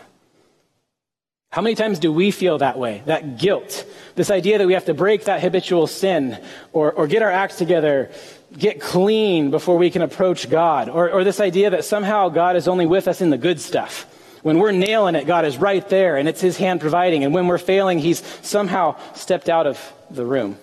How 1.51 1.61
many 1.61 1.75
times 1.75 1.97
do 1.97 2.11
we 2.11 2.29
feel 2.31 2.57
that 2.57 2.77
way? 2.77 3.01
That 3.05 3.37
guilt. 3.37 3.85
This 4.15 4.29
idea 4.29 4.57
that 4.57 4.67
we 4.67 4.73
have 4.73 4.85
to 4.85 4.93
break 4.93 5.23
that 5.25 5.41
habitual 5.41 5.87
sin 5.87 6.37
or, 6.73 6.91
or 6.91 7.07
get 7.07 7.21
our 7.21 7.31
acts 7.31 7.57
together, 7.57 8.11
get 8.57 8.81
clean 8.81 9.51
before 9.51 9.77
we 9.77 9.89
can 9.89 10.01
approach 10.01 10.49
God. 10.49 10.89
Or, 10.89 11.11
or 11.11 11.23
this 11.23 11.39
idea 11.39 11.69
that 11.71 11.85
somehow 11.85 12.29
God 12.29 12.55
is 12.55 12.67
only 12.67 12.85
with 12.85 13.07
us 13.07 13.21
in 13.21 13.29
the 13.29 13.37
good 13.37 13.59
stuff. 13.59 14.05
When 14.41 14.57
we're 14.57 14.71
nailing 14.71 15.15
it, 15.15 15.27
God 15.27 15.45
is 15.45 15.57
right 15.57 15.87
there 15.89 16.17
and 16.17 16.27
it's 16.27 16.41
His 16.41 16.57
hand 16.57 16.81
providing. 16.81 17.23
And 17.23 17.33
when 17.33 17.47
we're 17.47 17.57
failing, 17.57 17.99
He's 17.99 18.23
somehow 18.41 18.95
stepped 19.13 19.49
out 19.49 19.67
of 19.67 19.93
the 20.09 20.25
room. 20.25 20.57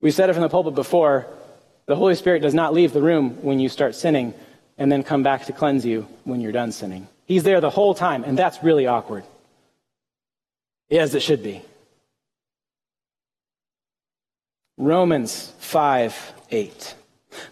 We've 0.00 0.14
said 0.14 0.30
it 0.30 0.32
from 0.32 0.42
the 0.42 0.48
pulpit 0.48 0.74
before 0.74 1.26
the 1.86 1.96
Holy 1.96 2.14
Spirit 2.14 2.40
does 2.40 2.54
not 2.54 2.72
leave 2.72 2.92
the 2.92 3.02
room 3.02 3.42
when 3.42 3.58
you 3.58 3.68
start 3.68 3.94
sinning 3.94 4.32
and 4.78 4.90
then 4.90 5.02
come 5.02 5.22
back 5.22 5.46
to 5.46 5.52
cleanse 5.52 5.84
you 5.84 6.06
when 6.24 6.40
you're 6.40 6.52
done 6.52 6.72
sinning. 6.72 7.08
He's 7.26 7.42
there 7.42 7.60
the 7.60 7.70
whole 7.70 7.94
time, 7.94 8.24
and 8.24 8.38
that's 8.38 8.62
really 8.62 8.86
awkward. 8.86 9.24
As 10.90 11.14
it 11.14 11.22
should 11.22 11.42
be. 11.42 11.62
Romans 14.80 15.52
5 15.58 16.32
8. 16.50 16.94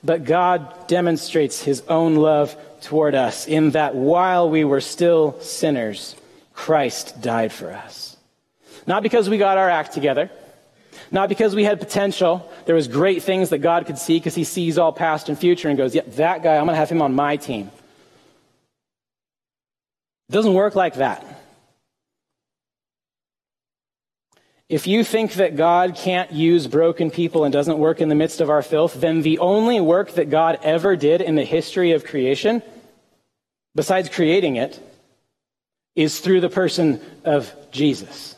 But 0.03 0.25
God 0.25 0.89
demonstrates 0.89 1.63
his 1.63 1.83
own 1.83 2.17
love 2.17 2.57
toward 2.81 3.15
us 3.15 3.47
in 3.47 3.73
that 3.73 3.95
while 3.95 4.51
we 4.51 4.65
were 4.65 4.81
still 4.81 5.39
sinners, 5.41 6.17
Christ 6.53 7.21
died 7.21 7.53
for 7.53 7.71
us. 7.71 8.17
Not 8.87 9.03
because 9.03 9.29
we 9.29 9.39
got 9.39 9.59
our 9.59 9.69
act 9.69 9.93
together, 9.93 10.31
not 11.11 11.29
because 11.29 11.55
we 11.55 11.65
had 11.65 11.79
potential. 11.79 12.51
There 12.65 12.75
was 12.75 12.89
great 12.89 13.23
things 13.23 13.51
that 13.51 13.59
God 13.59 13.87
could 13.87 13.99
see 13.99 14.19
because 14.19 14.35
he 14.35 14.45
sees 14.45 14.79
all 14.79 14.93
past 14.93 15.29
and 15.29 15.39
future 15.39 15.69
and 15.69 15.77
goes, 15.77 15.95
yeah, 15.95 16.03
that 16.17 16.43
guy, 16.43 16.57
I'm 16.57 16.65
going 16.65 16.75
to 16.75 16.77
have 16.77 16.91
him 16.91 17.03
on 17.03 17.15
my 17.15 17.37
team. 17.37 17.71
It 20.29 20.33
doesn't 20.33 20.55
work 20.55 20.75
like 20.75 20.95
that. 20.95 21.38
If 24.69 24.87
you 24.87 25.03
think 25.03 25.35
that 25.35 25.57
God 25.57 25.97
can't 25.97 26.31
use 26.31 26.67
broken 26.67 27.11
people 27.11 27.45
and 27.45 27.53
doesn't 27.53 27.79
work 27.79 28.03
in 28.03 28.11
the 28.11 28.15
midst 28.15 28.43
of 28.43 28.51
our 28.51 28.61
filth, 28.61 29.01
then 29.01 29.23
the 29.23 29.39
only 29.39 29.81
work 29.81 30.13
that 30.13 30.29
God 30.29 30.59
ever 30.63 30.95
did 30.95 31.23
in 31.23 31.37
the 31.37 31.45
history 31.45 31.93
of 31.93 32.05
creation, 32.05 32.63
besides 33.75 34.11
creating 34.11 34.57
it, 34.57 34.79
is 35.97 36.21
through 36.21 36.43
the 36.43 36.51
person 36.51 37.01
of 37.25 37.53
Jesus. 37.71 38.37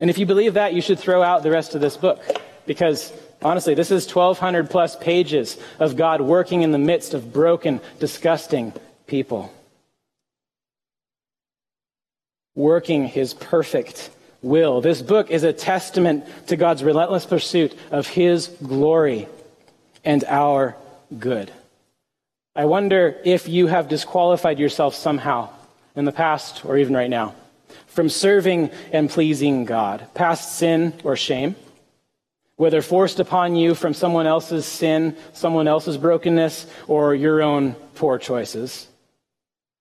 And 0.00 0.08
if 0.08 0.16
you 0.18 0.24
believe 0.24 0.54
that, 0.54 0.72
you 0.72 0.80
should 0.80 0.98
throw 0.98 1.22
out 1.22 1.42
the 1.42 1.50
rest 1.50 1.74
of 1.74 1.82
this 1.82 1.96
book 1.96 2.22
because 2.66 3.12
honestly, 3.42 3.74
this 3.74 3.90
is 3.90 4.12
1,200 4.12 4.70
plus 4.70 4.96
pages 4.96 5.58
of 5.78 5.96
God 5.96 6.22
working 6.22 6.62
in 6.62 6.72
the 6.72 6.78
midst 6.78 7.12
of 7.12 7.32
broken, 7.32 7.80
disgusting 8.00 8.72
people. 9.06 9.52
Working 12.54 13.06
his 13.06 13.34
perfect 13.34 14.10
will. 14.42 14.80
This 14.80 15.02
book 15.02 15.30
is 15.30 15.42
a 15.42 15.52
testament 15.52 16.24
to 16.48 16.56
God's 16.56 16.84
relentless 16.84 17.26
pursuit 17.26 17.76
of 17.90 18.06
his 18.06 18.48
glory 18.62 19.28
and 20.04 20.22
our 20.24 20.76
good. 21.18 21.50
I 22.54 22.66
wonder 22.66 23.16
if 23.24 23.48
you 23.48 23.66
have 23.66 23.88
disqualified 23.88 24.58
yourself 24.58 24.94
somehow 24.94 25.50
in 25.96 26.04
the 26.04 26.12
past 26.12 26.64
or 26.64 26.76
even 26.76 26.94
right 26.94 27.10
now 27.10 27.34
from 27.86 28.08
serving 28.08 28.70
and 28.92 29.08
pleasing 29.08 29.64
God, 29.64 30.06
past 30.14 30.56
sin 30.56 30.92
or 31.04 31.16
shame, 31.16 31.54
whether 32.56 32.82
forced 32.82 33.20
upon 33.20 33.54
you 33.54 33.74
from 33.74 33.94
someone 33.94 34.26
else's 34.26 34.66
sin, 34.66 35.16
someone 35.32 35.68
else's 35.68 35.96
brokenness, 35.96 36.66
or 36.88 37.14
your 37.14 37.40
own 37.40 37.72
poor 37.94 38.18
choices. 38.18 38.88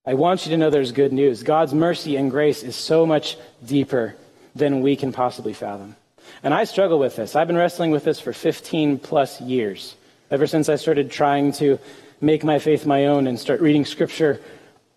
I 0.05 0.15
want 0.15 0.45
you 0.45 0.51
to 0.51 0.57
know 0.57 0.69
there's 0.69 0.91
good 0.91 1.13
news. 1.13 1.43
God's 1.43 1.74
mercy 1.74 2.17
and 2.17 2.29
grace 2.29 2.62
is 2.62 2.75
so 2.75 3.05
much 3.05 3.38
deeper 3.65 4.15
than 4.53 4.81
we 4.81 4.95
can 4.95 5.13
possibly 5.13 5.53
fathom. 5.53 5.95
And 6.43 6.53
I 6.53 6.65
struggle 6.65 7.00
with 7.00 7.15
this. 7.15 7.36
I've 7.36 7.48
been 7.48 7.55
wrestling 7.57 7.91
with 7.91 8.03
this 8.03 8.19
for 8.19 8.33
15 8.33 9.00
plus 9.00 9.39
years, 9.39 9.95
ever 10.29 10.45
since 10.45 10.67
I 10.67 10.75
started 10.75 11.10
trying 11.10 11.53
to 11.53 11.79
make 12.19 12.43
my 12.43 12.60
faith 12.60 12.86
my 12.86 13.05
own 13.05 13.27
and 13.27 13.39
start 13.39 13.62
reading 13.62 13.86
scripture 13.86 14.41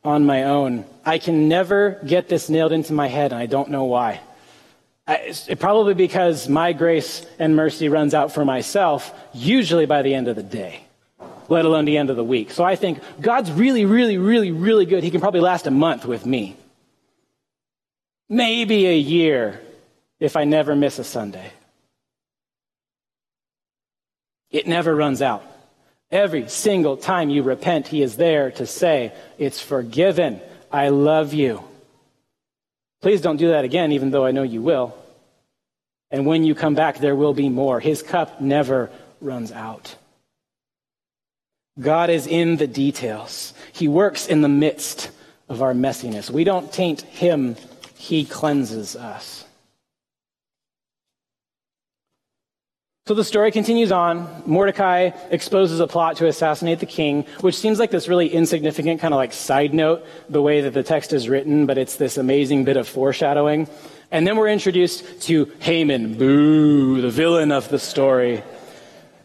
on 0.05 0.27
my 0.27 0.45
own. 0.45 0.85
I 1.05 1.19
can 1.19 1.49
never 1.49 2.01
get 2.05 2.29
this 2.29 2.49
nailed 2.49 2.73
into 2.73 2.93
my 2.93 3.09
head, 3.09 3.33
and 3.33 3.41
I 3.41 3.47
don't 3.47 3.71
know 3.71 3.85
why. 3.85 4.21
I, 5.07 5.35
probably 5.59 5.95
because 5.95 6.49
my 6.49 6.73
grace 6.73 7.25
and 7.39 7.55
mercy 7.55 7.89
runs 7.89 8.13
out 8.13 8.33
for 8.33 8.45
myself, 8.45 9.15
usually 9.33 9.87
by 9.87 10.03
the 10.03 10.15
end 10.15 10.27
of 10.27 10.35
the 10.35 10.43
day, 10.43 10.86
let 11.49 11.65
alone 11.65 11.85
the 11.85 11.99
end 11.99 12.11
of 12.11 12.17
the 12.17 12.25
week. 12.25 12.51
So 12.51 12.65
I 12.65 12.77
think 12.77 13.01
God's 13.21 13.51
really, 13.53 13.85
really, 13.85 14.19
really, 14.19 14.51
really 14.51 14.87
good. 14.87 15.05
He 15.05 15.11
can 15.11 15.21
probably 15.21 15.41
last 15.41 15.67
a 15.67 15.71
month 15.71 16.05
with 16.05 16.27
me. 16.27 16.57
Maybe 18.29 18.87
a 18.87 18.97
year 18.97 19.61
if 20.19 20.37
I 20.37 20.45
never 20.45 20.75
miss 20.75 20.99
a 20.99 21.05
Sunday. 21.05 21.53
It 24.51 24.67
never 24.67 24.95
runs 24.95 25.23
out. 25.23 25.45
Every 26.11 26.49
single 26.49 26.97
time 26.97 27.31
you 27.31 27.43
repent, 27.43 27.89
He 27.89 28.03
is 28.03 28.17
there 28.17 28.51
to 28.53 28.67
say, 28.67 29.13
It's 29.39 29.61
forgiven. 29.61 30.41
I 30.73 30.89
love 30.89 31.35
you. 31.35 31.63
Please 33.03 33.21
don't 33.21 33.37
do 33.37 33.49
that 33.49 33.65
again, 33.65 33.93
even 33.93 34.11
though 34.11 34.25
I 34.25 34.31
know 34.31 34.43
you 34.43 34.63
will. 34.63 34.97
And 36.11 36.27
when 36.27 36.45
you 36.45 36.55
come 36.55 36.75
back, 36.75 36.99
there 36.99 37.17
will 37.17 37.35
be 37.35 37.49
more. 37.49 37.81
His 37.81 38.03
cup 38.03 38.41
never 38.41 38.91
runs 39.21 39.53
out. 39.53 39.97
God 41.79 42.11
is 42.11 42.27
in 42.27 42.57
the 42.57 42.67
details. 42.67 43.53
He 43.73 43.89
works 43.89 44.27
in 44.27 44.41
the 44.41 44.49
midst 44.49 45.11
of 45.49 45.63
our 45.63 45.75
messiness. 45.75 46.31
We 46.31 46.45
don't 46.45 46.73
taint 46.73 47.03
Him, 47.03 47.57
He 47.95 48.25
cleanses 48.25 48.97
us. 48.97 49.45
So 53.07 53.15
the 53.15 53.23
story 53.23 53.53
continues 53.53 53.93
on. 53.93 54.43
Mordecai 54.47 55.11
exposes 55.31 55.79
a 55.79 55.87
plot 55.87 56.17
to 56.17 56.27
assassinate 56.27 56.81
the 56.81 56.87
king, 56.87 57.25
which 57.41 57.57
seems 57.57 57.79
like 57.79 57.93
this 57.93 58.09
really 58.09 58.29
insignificant 58.29 59.01
kind 59.01 59.15
of 59.15 59.19
like 59.19 59.33
side 59.33 59.73
note, 59.73 60.05
the 60.29 60.43
way 60.43 60.63
that 60.63 60.75
the 60.75 60.83
text 60.83 61.13
is 61.13 61.29
written, 61.29 61.67
but 61.67 61.79
it's 61.79 61.95
this 61.97 62.19
amazing 62.19 62.65
bit 62.65 62.77
of 62.77 62.89
foreshadowing. 62.89 63.69
And 64.11 64.27
then 64.27 64.37
we're 64.37 64.49
introduced 64.49 65.23
to 65.23 65.53
Haman, 65.61 66.15
boo, 66.15 67.01
the 67.01 67.11
villain 67.11 67.53
of 67.53 67.69
the 67.69 67.79
story, 67.79 68.43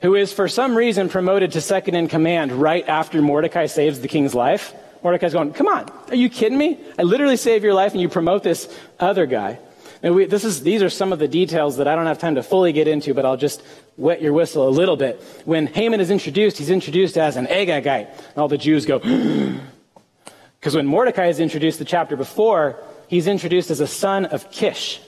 who 0.01 0.15
is 0.15 0.33
for 0.33 0.47
some 0.47 0.75
reason 0.75 1.09
promoted 1.09 1.51
to 1.53 1.61
second 1.61 1.95
in 1.95 2.07
command 2.07 2.51
right 2.51 2.87
after 2.87 3.21
Mordecai 3.21 3.67
saves 3.67 3.99
the 3.99 4.07
king's 4.07 4.33
life. 4.33 4.73
Mordecai's 5.03 5.33
going, 5.33 5.53
come 5.53 5.67
on, 5.67 5.89
are 6.09 6.15
you 6.15 6.29
kidding 6.29 6.57
me? 6.57 6.79
I 6.97 7.03
literally 7.03 7.37
save 7.37 7.63
your 7.63 7.73
life 7.73 7.91
and 7.93 8.01
you 8.01 8.09
promote 8.09 8.43
this 8.43 8.73
other 8.99 9.25
guy. 9.25 9.59
We, 10.03 10.25
this 10.25 10.43
is, 10.43 10.63
these 10.63 10.81
are 10.81 10.89
some 10.89 11.13
of 11.13 11.19
the 11.19 11.27
details 11.27 11.77
that 11.77 11.87
I 11.87 11.95
don't 11.95 12.07
have 12.07 12.17
time 12.17 12.35
to 12.35 12.43
fully 12.43 12.73
get 12.73 12.87
into, 12.87 13.13
but 13.13 13.23
I'll 13.23 13.37
just 13.37 13.61
wet 13.97 14.21
your 14.21 14.33
whistle 14.33 14.67
a 14.67 14.69
little 14.69 14.97
bit. 14.97 15.21
When 15.45 15.67
Haman 15.67 15.99
is 15.99 16.09
introduced, 16.09 16.57
he's 16.57 16.71
introduced 16.71 17.17
as 17.17 17.37
an 17.37 17.45
Agagite. 17.45 18.07
And 18.09 18.37
all 18.37 18.47
the 18.47 18.57
Jews 18.57 18.87
go, 18.87 18.97
because 20.59 20.75
when 20.75 20.87
Mordecai 20.87 21.27
is 21.27 21.39
introduced 21.39 21.77
the 21.77 21.85
chapter 21.85 22.15
before, 22.15 22.83
he's 23.07 23.27
introduced 23.27 23.69
as 23.69 23.79
a 23.79 23.87
son 23.87 24.25
of 24.25 24.49
Kish. 24.49 24.99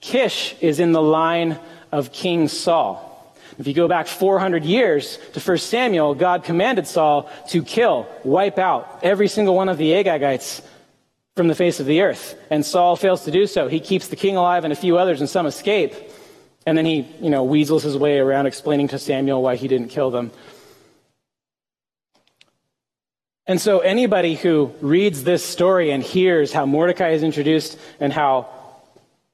Kish 0.00 0.54
is 0.60 0.78
in 0.78 0.92
the 0.92 1.02
line 1.02 1.58
of 1.90 2.12
King 2.12 2.46
Saul. 2.46 3.07
If 3.58 3.66
you 3.66 3.74
go 3.74 3.88
back 3.88 4.06
400 4.06 4.64
years 4.64 5.18
to 5.32 5.40
1 5.40 5.58
Samuel, 5.58 6.14
God 6.14 6.44
commanded 6.44 6.86
Saul 6.86 7.28
to 7.48 7.62
kill, 7.62 8.08
wipe 8.22 8.56
out 8.56 9.00
every 9.02 9.26
single 9.26 9.56
one 9.56 9.68
of 9.68 9.78
the 9.78 9.90
Agagites 9.92 10.62
from 11.34 11.48
the 11.48 11.56
face 11.56 11.80
of 11.80 11.86
the 11.86 12.02
earth. 12.02 12.36
And 12.50 12.64
Saul 12.64 12.94
fails 12.94 13.24
to 13.24 13.32
do 13.32 13.48
so. 13.48 13.66
He 13.66 13.80
keeps 13.80 14.08
the 14.08 14.16
king 14.16 14.36
alive 14.36 14.62
and 14.62 14.72
a 14.72 14.76
few 14.76 14.96
others, 14.96 15.20
and 15.20 15.28
some 15.28 15.46
escape. 15.46 15.92
And 16.66 16.78
then 16.78 16.84
he, 16.84 17.08
you 17.20 17.30
know, 17.30 17.42
weasels 17.42 17.82
his 17.82 17.96
way 17.96 18.18
around 18.18 18.46
explaining 18.46 18.88
to 18.88 18.98
Samuel 18.98 19.42
why 19.42 19.56
he 19.56 19.66
didn't 19.66 19.88
kill 19.88 20.10
them. 20.10 20.30
And 23.46 23.60
so 23.60 23.80
anybody 23.80 24.34
who 24.34 24.72
reads 24.80 25.24
this 25.24 25.42
story 25.42 25.90
and 25.90 26.02
hears 26.02 26.52
how 26.52 26.66
Mordecai 26.66 27.10
is 27.10 27.22
introduced 27.22 27.78
and 27.98 28.12
how 28.12 28.48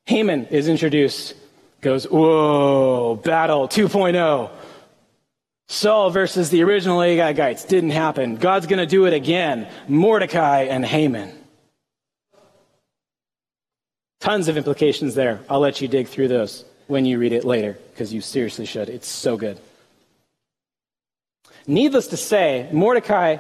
Haman 0.06 0.46
is 0.46 0.68
introduced 0.68 1.34
goes, 1.84 2.08
whoa, 2.08 3.14
battle 3.22 3.68
2.0. 3.68 4.50
Saul 5.68 6.10
versus 6.10 6.50
the 6.50 6.64
original 6.64 6.98
Agagites 6.98 7.68
didn't 7.68 7.90
happen. 7.90 8.36
God's 8.36 8.66
going 8.66 8.80
to 8.80 8.86
do 8.86 9.06
it 9.06 9.12
again. 9.12 9.68
Mordecai 9.86 10.62
and 10.62 10.84
Haman. 10.84 11.32
Tons 14.20 14.48
of 14.48 14.56
implications 14.56 15.14
there. 15.14 15.40
I'll 15.48 15.60
let 15.60 15.80
you 15.80 15.86
dig 15.86 16.08
through 16.08 16.28
those 16.28 16.64
when 16.86 17.04
you 17.04 17.18
read 17.18 17.32
it 17.32 17.44
later, 17.44 17.78
because 17.90 18.12
you 18.12 18.20
seriously 18.20 18.66
should. 18.66 18.88
It's 18.88 19.08
so 19.08 19.36
good. 19.36 19.58
Needless 21.66 22.08
to 22.08 22.16
say, 22.16 22.68
Mordecai 22.72 23.38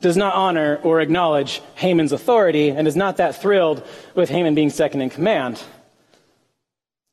does 0.00 0.16
not 0.16 0.34
honor 0.34 0.78
or 0.82 1.00
acknowledge 1.00 1.62
Haman's 1.74 2.12
authority 2.12 2.68
and 2.68 2.86
is 2.86 2.96
not 2.96 3.16
that 3.16 3.40
thrilled 3.40 3.84
with 4.14 4.28
Haman 4.28 4.54
being 4.54 4.70
second 4.70 5.00
in 5.00 5.10
command 5.10 5.62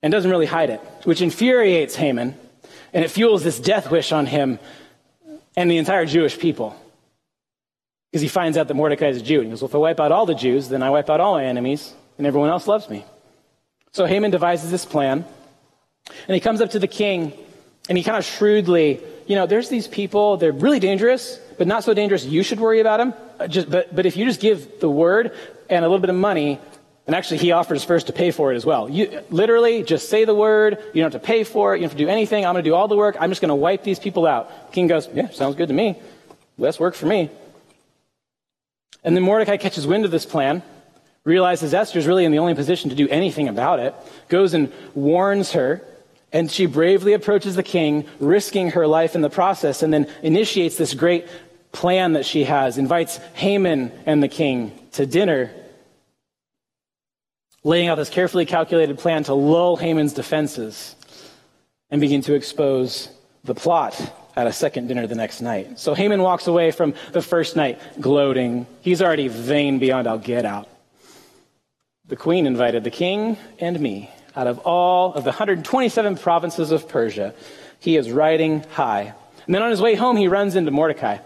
and 0.04 0.12
doesn't 0.12 0.30
really 0.30 0.46
hide 0.46 0.70
it, 0.70 0.82
which 1.06 1.22
infuriates 1.22 1.96
Haman, 1.96 2.36
And 2.94 3.04
it 3.04 3.10
fuels 3.10 3.44
this 3.44 3.60
death 3.60 3.90
wish 3.90 4.12
on 4.12 4.28
him 4.28 4.60
and 5.56 5.72
the 5.72 5.78
entire 5.78 6.06
Jewish 6.06 6.38
people. 6.38 6.76
Because 8.12 8.22
he 8.22 8.28
finds 8.28 8.58
out 8.58 8.68
that 8.68 8.76
Mordecai 8.76 9.08
is 9.08 9.18
a 9.18 9.22
Jew. 9.24 9.40
And 9.40 9.46
he 9.46 9.50
goes, 9.50 9.62
Well, 9.62 9.70
if 9.70 9.76
I 9.76 9.80
wipe 9.80 10.00
out 10.00 10.12
all 10.12 10.28
the 10.28 10.36
Jews, 10.36 10.70
then 10.70 10.84
I 10.84 10.92
wipe 10.92 11.10
out 11.10 11.20
all 11.20 11.34
my 11.34 11.46
enemies, 11.46 11.94
and 12.20 12.28
everyone 12.28 12.50
else 12.50 12.68
loves 12.68 12.88
me. 12.88 13.04
So 13.94 14.06
Haman 14.06 14.30
devises 14.30 14.70
this 14.70 14.86
plan, 14.86 15.26
and 16.28 16.36
he 16.36 16.40
comes 16.40 16.62
up 16.62 16.72
to 16.72 16.80
the 16.80 16.88
king, 16.88 17.34
and 17.90 17.98
he 17.98 18.04
kind 18.04 18.18
of 18.18 18.26
shrewdly, 18.26 19.00
you 19.26 19.36
know, 19.36 19.48
there's 19.48 19.70
these 19.70 19.88
people, 19.88 20.38
they're 20.38 20.52
really 20.52 20.80
dangerous, 20.80 21.40
but 21.58 21.66
not 21.66 21.84
so 21.84 21.94
dangerous 21.94 22.26
you 22.26 22.44
should 22.44 22.60
worry 22.60 22.82
about 22.82 22.98
them. 22.98 23.14
Uh, 23.40 23.48
just, 23.48 23.70
but, 23.70 23.96
but 23.96 24.06
if 24.06 24.18
you 24.18 24.26
just 24.26 24.42
give 24.42 24.80
the 24.80 24.90
word 24.90 25.36
and 25.70 25.84
a 25.84 25.88
little 25.88 26.00
bit 26.02 26.10
of 26.10 26.16
money, 26.16 26.60
and 27.06 27.16
actually, 27.16 27.40
he 27.40 27.52
offers 27.52 27.84
first 27.84 28.08
to 28.08 28.14
pay 28.14 28.32
for 28.32 28.54
it 28.54 28.56
as 28.56 28.66
well. 28.66 28.90
You, 28.90 29.22
literally, 29.30 29.84
just 29.84 30.08
say 30.08 30.24
the 30.24 30.34
word. 30.34 30.78
You 30.94 31.02
don't 31.02 31.12
have 31.12 31.22
to 31.22 31.26
pay 31.26 31.44
for 31.44 31.74
it. 31.74 31.78
You 31.78 31.82
don't 31.82 31.90
have 31.90 31.98
to 31.98 32.06
do 32.06 32.10
anything. 32.10 32.46
I'm 32.46 32.54
going 32.54 32.64
to 32.64 32.70
do 32.70 32.74
all 32.74 32.88
the 32.88 32.96
work. 32.96 33.18
I'm 33.20 33.30
just 33.30 33.42
going 33.42 33.50
to 33.50 33.56
wipe 33.56 33.84
these 33.84 34.00
people 34.00 34.26
out. 34.26 34.70
The 34.70 34.74
king 34.74 34.88
goes, 34.88 35.10
Yeah, 35.14 35.30
sounds 35.32 35.56
good 35.56 35.68
to 35.68 35.74
me. 35.74 36.00
Less 36.58 36.80
work 36.80 36.96
for 36.96 37.06
me. 37.06 37.30
And 39.04 39.18
then 39.18 39.24
Mordecai 39.24 39.58
catches 39.58 39.86
wind 39.86 40.06
of 40.06 40.12
this 40.12 40.26
plan, 40.26 40.64
realizes 41.26 41.74
Esther's 41.74 42.08
really 42.08 42.24
in 42.24 42.32
the 42.32 42.40
only 42.40 42.56
position 42.56 42.90
to 42.90 42.96
do 42.96 43.10
anything 43.10 43.50
about 43.50 43.82
it, 43.82 43.94
goes 44.30 44.54
and 44.54 44.72
warns 44.94 45.52
her, 45.52 45.86
and 46.32 46.50
she 46.50 46.68
bravely 46.68 47.12
approaches 47.12 47.58
the 47.58 47.64
king, 47.64 48.06
risking 48.22 48.72
her 48.72 48.88
life 48.88 49.14
in 49.14 49.22
the 49.22 49.30
process, 49.30 49.84
and 49.84 49.94
then 49.94 50.08
initiates 50.22 50.78
this 50.78 50.94
great 50.94 51.28
plan 51.74 52.14
that 52.14 52.26
she 52.26 52.46
has, 52.46 52.78
invites 52.78 53.18
Haman 53.34 53.92
and 54.06 54.24
the 54.24 54.30
king 54.30 54.72
to 54.94 55.06
dinner 55.06 55.52
laying 57.64 57.88
out 57.88 57.96
this 57.96 58.10
carefully 58.10 58.46
calculated 58.46 58.98
plan 58.98 59.24
to 59.24 59.34
lull 59.34 59.78
Haman's 59.78 60.14
defenses 60.14 60.96
and 61.90 62.02
begin 62.02 62.22
to 62.24 62.34
expose 62.34 63.10
the 63.44 63.56
plot 63.56 64.00
at 64.36 64.48
a 64.48 64.54
second 64.54 64.88
dinner 64.88 65.06
the 65.08 65.16
next 65.16 65.42
night. 65.42 65.80
So 65.80 65.94
Haman 65.94 66.22
walks 66.22 66.48
away 66.48 66.72
from 66.72 66.94
the 67.12 67.22
first 67.22 67.56
night 67.56 67.80
gloating. 68.02 68.66
He's 68.82 69.02
already 69.02 69.28
vain 69.28 69.80
beyond 69.80 70.08
I'll 70.08 70.18
get 70.18 70.46
out. 70.46 70.68
The 72.06 72.16
queen 72.16 72.46
invited 72.48 72.84
the 72.84 72.92
king 72.92 73.38
and 73.60 73.80
me 73.80 74.10
out 74.36 74.48
of 74.48 74.60
all 74.60 75.14
of 75.14 75.24
the 75.24 75.30
127 75.30 76.18
provinces 76.18 76.72
of 76.72 76.90
Persia. 76.90 77.34
He 77.80 77.96
is 77.96 78.12
riding 78.12 78.64
high. 78.72 79.14
And 79.46 79.54
then 79.54 79.62
on 79.62 79.70
his 79.70 79.82
way 79.82 79.96
home, 79.96 80.18
he 80.18 80.28
runs 80.28 80.56
into 80.56 80.72
Mordecai 80.72 81.20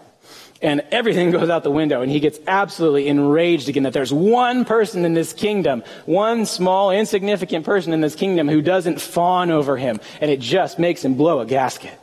and 0.62 0.82
everything 0.90 1.30
goes 1.38 1.48
out 1.48 1.62
the 1.62 1.70
window 1.70 2.02
and 2.02 2.10
he 2.10 2.20
gets 2.20 2.38
absolutely 2.46 3.08
enraged 3.08 3.68
again 3.68 3.84
that 3.84 3.92
there's 3.92 4.12
one 4.12 4.64
person 4.64 5.04
in 5.04 5.14
this 5.14 5.32
kingdom 5.32 5.82
one 6.06 6.46
small 6.46 6.90
insignificant 6.90 7.64
person 7.64 7.92
in 7.92 8.00
this 8.00 8.14
kingdom 8.14 8.48
who 8.48 8.62
doesn't 8.62 9.00
fawn 9.00 9.50
over 9.50 9.76
him 9.76 10.00
and 10.20 10.30
it 10.30 10.40
just 10.40 10.78
makes 10.78 11.04
him 11.04 11.14
blow 11.14 11.40
a 11.40 11.46
gasket. 11.46 11.98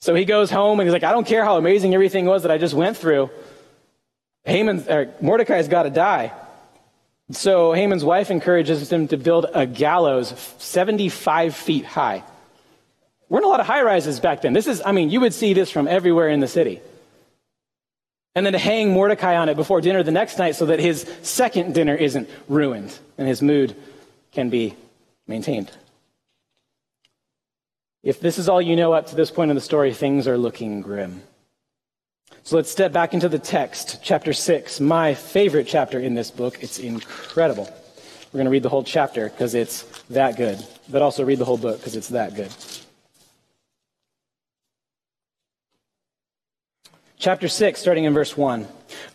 So 0.00 0.14
he 0.14 0.24
goes 0.24 0.50
home 0.50 0.80
and 0.80 0.86
he's 0.86 0.92
like 0.92 1.04
i 1.04 1.12
don't 1.12 1.26
care 1.26 1.44
how 1.44 1.56
amazing 1.56 1.94
everything 1.94 2.26
was 2.26 2.42
that 2.42 2.50
i 2.52 2.58
just 2.58 2.74
went 2.74 2.96
through. 2.96 3.30
Haman 4.44 4.86
or 4.88 5.14
mordecai's 5.20 5.68
got 5.68 5.82
to 5.84 5.90
die. 5.90 6.32
So 7.30 7.72
haman's 7.72 8.04
wife 8.04 8.30
encourages 8.30 8.90
him 8.90 9.08
to 9.08 9.16
build 9.16 9.46
a 9.54 9.66
gallows 9.66 10.34
75 10.58 11.54
feet 11.54 11.84
high 11.84 12.24
weren't 13.30 13.46
a 13.46 13.48
lot 13.48 13.60
of 13.60 13.66
high 13.66 13.82
rises 13.82 14.20
back 14.20 14.42
then. 14.42 14.52
This 14.52 14.66
is, 14.66 14.82
I 14.84 14.92
mean, 14.92 15.08
you 15.08 15.20
would 15.20 15.32
see 15.32 15.54
this 15.54 15.70
from 15.70 15.88
everywhere 15.88 16.28
in 16.28 16.40
the 16.40 16.48
city. 16.48 16.80
And 18.34 18.44
then 18.44 18.52
to 18.52 18.58
hang 18.58 18.92
Mordecai 18.92 19.36
on 19.36 19.48
it 19.48 19.56
before 19.56 19.80
dinner 19.80 20.02
the 20.02 20.12
next 20.12 20.38
night 20.38 20.54
so 20.54 20.66
that 20.66 20.78
his 20.78 21.10
second 21.22 21.74
dinner 21.74 21.94
isn't 21.94 22.28
ruined 22.48 22.96
and 23.16 23.26
his 23.26 23.40
mood 23.40 23.74
can 24.32 24.50
be 24.50 24.76
maintained. 25.26 25.70
If 28.02 28.20
this 28.20 28.38
is 28.38 28.48
all 28.48 28.62
you 28.62 28.76
know 28.76 28.92
up 28.92 29.08
to 29.08 29.16
this 29.16 29.30
point 29.30 29.50
in 29.50 29.56
the 29.56 29.60
story, 29.60 29.92
things 29.92 30.26
are 30.26 30.38
looking 30.38 30.80
grim. 30.80 31.22
So 32.44 32.56
let's 32.56 32.70
step 32.70 32.92
back 32.92 33.12
into 33.12 33.28
the 33.28 33.38
text, 33.38 34.00
chapter 34.02 34.32
6, 34.32 34.80
my 34.80 35.14
favorite 35.14 35.66
chapter 35.66 36.00
in 36.00 36.14
this 36.14 36.30
book. 36.30 36.62
It's 36.62 36.78
incredible. 36.78 37.64
We're 38.32 38.38
going 38.38 38.46
to 38.46 38.50
read 38.50 38.62
the 38.62 38.68
whole 38.68 38.84
chapter 38.84 39.28
because 39.28 39.54
it's 39.54 39.82
that 40.08 40.36
good, 40.36 40.64
but 40.88 41.02
also 41.02 41.24
read 41.24 41.38
the 41.38 41.44
whole 41.44 41.58
book 41.58 41.78
because 41.78 41.96
it's 41.96 42.08
that 42.08 42.34
good. 42.34 42.50
Chapter 47.20 47.48
6, 47.48 47.78
starting 47.78 48.04
in 48.04 48.14
verse 48.14 48.34
1. 48.34 48.66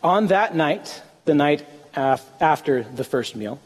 On 0.04 0.28
that 0.28 0.56
night, 0.56 1.02
the 1.26 1.34
night 1.34 1.65
af- 1.96 2.24
after 2.39 2.84
the 2.84 3.04
first 3.04 3.36
meal, 3.36 3.60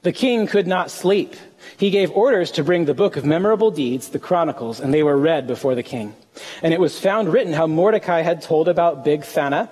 the 0.00 0.10
king 0.10 0.46
could 0.46 0.66
not 0.66 0.90
sleep. 0.90 1.36
He 1.76 1.90
gave 1.90 2.10
orders 2.12 2.50
to 2.52 2.64
bring 2.64 2.86
the 2.86 2.94
book 2.94 3.18
of 3.18 3.26
memorable 3.26 3.70
deeds, 3.70 4.08
the 4.08 4.18
Chronicles, 4.18 4.80
and 4.80 4.92
they 4.94 5.02
were 5.02 5.18
read 5.18 5.46
before 5.46 5.74
the 5.74 5.82
king. 5.82 6.14
And 6.62 6.72
it 6.72 6.80
was 6.80 6.98
found 6.98 7.30
written 7.30 7.52
how 7.52 7.66
Mordecai 7.66 8.22
had 8.22 8.40
told 8.40 8.68
about 8.68 9.04
Bigthana 9.04 9.68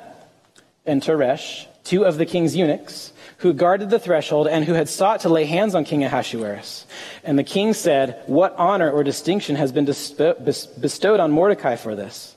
and 0.85 1.01
Teresh, 1.01 1.64
two 1.83 2.05
of 2.05 2.19
the 2.19 2.27
king's 2.27 2.55
eunuchs, 2.55 3.14
who 3.38 3.55
guarded 3.55 3.88
the 3.88 3.99
threshold 3.99 4.47
and 4.47 4.66
who 4.66 4.75
had 4.75 4.90
sought 4.90 5.21
to 5.21 5.31
lay 5.31 5.47
hands 5.47 5.75
on 5.75 5.87
King 5.87 6.05
Ahasuerus. 6.05 6.85
And 7.25 7.38
the 7.38 7.45
king 7.45 7.73
said, 7.73 8.23
What 8.27 8.55
honor 8.59 8.90
or 8.90 9.03
distinction 9.05 9.57
has 9.57 9.73
been 9.73 9.87
bestowed 9.87 11.19
on 11.19 11.33
Mordecai 11.33 11.77
for 11.77 11.97
this? 11.97 12.37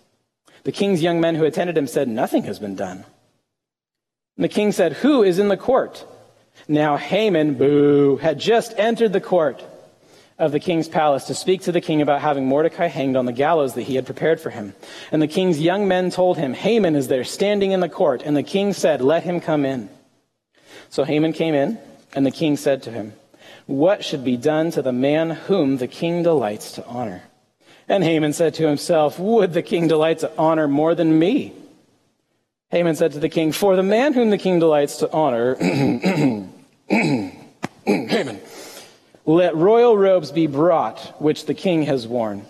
The 0.63 0.71
king's 0.71 1.02
young 1.02 1.19
men 1.19 1.36
who 1.36 1.45
attended 1.45 1.78
him 1.78 1.88
said, 1.88 2.08
Nothing 2.08 2.43
has 2.43 2.60
been 2.60 2.76
done. 2.76 3.06
And 4.38 4.43
the 4.43 4.49
king 4.49 4.71
said, 4.71 4.93
Who 4.93 5.23
is 5.23 5.39
in 5.39 5.49
the 5.49 5.58
court? 5.58 6.06
Now 6.67 6.97
Haman, 6.97 7.56
boo, 7.56 8.17
had 8.17 8.39
just 8.39 8.73
entered 8.78 9.13
the 9.13 9.21
court 9.21 9.63
of 10.39 10.52
the 10.52 10.60
king's 10.60 10.88
palace 10.88 11.26
to 11.26 11.36
speak 11.36 11.62
to 11.62 11.71
the 11.71 11.82
king 11.82 12.02
about 12.02 12.21
having 12.21 12.47
Mordecai 12.47 12.88
hanged 12.88 13.15
on 13.15 13.26
the 13.26 13.32
gallows 13.34 13.76
that 13.76 13.84
he 13.84 13.95
had 13.95 14.06
prepared 14.06 14.39
for 14.39 14.49
him. 14.49 14.73
And 15.12 15.21
the 15.21 15.28
king's 15.28 15.60
young 15.60 15.88
men 15.88 16.10
told 16.10 16.38
him, 16.38 16.54
Haman 16.54 16.95
is 16.95 17.08
there 17.08 17.23
standing 17.23 17.71
in 17.71 17.82
the 17.82 17.89
court. 17.89 18.23
And 18.23 18.36
the 18.36 18.43
king 18.43 18.73
said, 18.73 19.02
Let 19.02 19.23
him 19.23 19.39
come 19.39 19.65
in. 19.65 19.89
So 20.89 21.04
Haman 21.04 21.34
came 21.34 21.54
in, 21.54 21.78
and 22.13 22.26
the 22.26 22.32
king 22.32 22.58
said 22.58 22.84
to 22.84 22.91
him, 22.91 23.13
What 23.65 24.04
should 24.04 24.23
be 24.23 24.38
done 24.38 24.71
to 24.71 24.82
the 24.82 24.93
man 24.93 25.32
whom 25.32 25.78
the 25.78 25.88
king 25.88 26.23
delights 26.23 26.73
to 26.73 26.86
honor? 26.86 27.23
And 27.93 28.03
Haman 28.03 28.34
said 28.34 28.56
to 28.56 28.67
himself, 28.67 29.19
Would 29.19 29.53
the 29.53 29.62
king 29.62 29.88
delight 29.88 30.17
to 30.19 30.32
honor 30.36 30.67
more 30.67 30.95
than 30.95 31.19
me? 31.19 31.53
Haman 32.71 32.95
said 32.95 33.12
to 33.12 33.19
the 33.19 33.29
king, 33.29 33.51
For 33.51 33.75
the 33.75 33.84
man 33.84 34.13
whom 34.13 34.32
the 34.32 34.39
king 34.39 34.58
delights 34.58 34.97
to 34.97 35.12
honor, 35.12 35.53
Haman, 37.86 38.41
let 39.27 39.56
royal 39.56 39.95
robes 39.95 40.32
be 40.32 40.47
brought, 40.47 41.21
which 41.21 41.45
the 41.45 41.53
king 41.53 41.84
has 41.84 42.08
worn, 42.08 42.47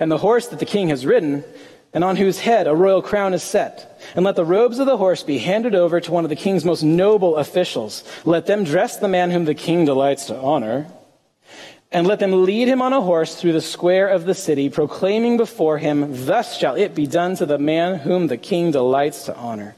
and 0.00 0.10
the 0.10 0.16
horse 0.16 0.46
that 0.46 0.60
the 0.60 0.64
king 0.64 0.88
has 0.88 1.04
ridden, 1.04 1.44
and 1.92 2.02
on 2.02 2.16
whose 2.16 2.38
head 2.38 2.66
a 2.66 2.74
royal 2.74 3.02
crown 3.02 3.34
is 3.34 3.42
set. 3.42 4.00
And 4.14 4.24
let 4.24 4.36
the 4.36 4.46
robes 4.46 4.78
of 4.78 4.86
the 4.86 4.96
horse 4.96 5.22
be 5.22 5.36
handed 5.36 5.74
over 5.74 6.00
to 6.00 6.10
one 6.10 6.24
of 6.24 6.30
the 6.30 6.36
king's 6.36 6.64
most 6.64 6.82
noble 6.82 7.36
officials. 7.36 8.02
Let 8.24 8.46
them 8.46 8.64
dress 8.64 8.96
the 8.96 9.08
man 9.08 9.30
whom 9.30 9.44
the 9.44 9.52
king 9.52 9.84
delights 9.84 10.24
to 10.28 10.36
honor 10.38 10.86
and 11.96 12.06
let 12.06 12.18
them 12.18 12.44
lead 12.44 12.68
him 12.68 12.82
on 12.82 12.92
a 12.92 13.00
horse 13.00 13.36
through 13.36 13.54
the 13.54 13.60
square 13.62 14.06
of 14.08 14.26
the 14.26 14.34
city, 14.34 14.68
proclaiming 14.68 15.38
before 15.38 15.78
him, 15.78 16.26
Thus 16.26 16.58
shall 16.58 16.74
it 16.74 16.94
be 16.94 17.06
done 17.06 17.36
to 17.36 17.46
the 17.46 17.56
man 17.56 17.98
whom 17.98 18.26
the 18.26 18.36
king 18.36 18.70
delights 18.70 19.24
to 19.24 19.34
honor. 19.34 19.74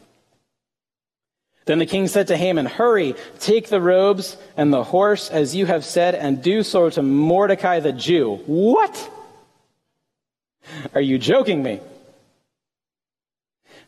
Then 1.67 1.79
the 1.79 1.87
king 1.87 2.09
said 2.09 2.27
to 2.27 2.37
Haman, 2.37 2.67
Hurry, 2.67 3.15
take 3.39 3.69
the 3.69 3.81
robes 3.81 4.37
and 4.57 4.73
the 4.73 4.83
horse 4.83 5.31
as 5.31 5.55
you 5.55 5.67
have 5.67 5.85
said, 5.85 6.17
and 6.17 6.43
do 6.43 6.65
so 6.65 6.91
to 6.91 7.03
Mordecai 7.03 7.79
the 7.79 7.93
Jew. 7.93 8.43
What? 8.47 9.11
Are 10.97 11.01
you 11.01 11.19
joking 11.19 11.63
me? 11.63 11.79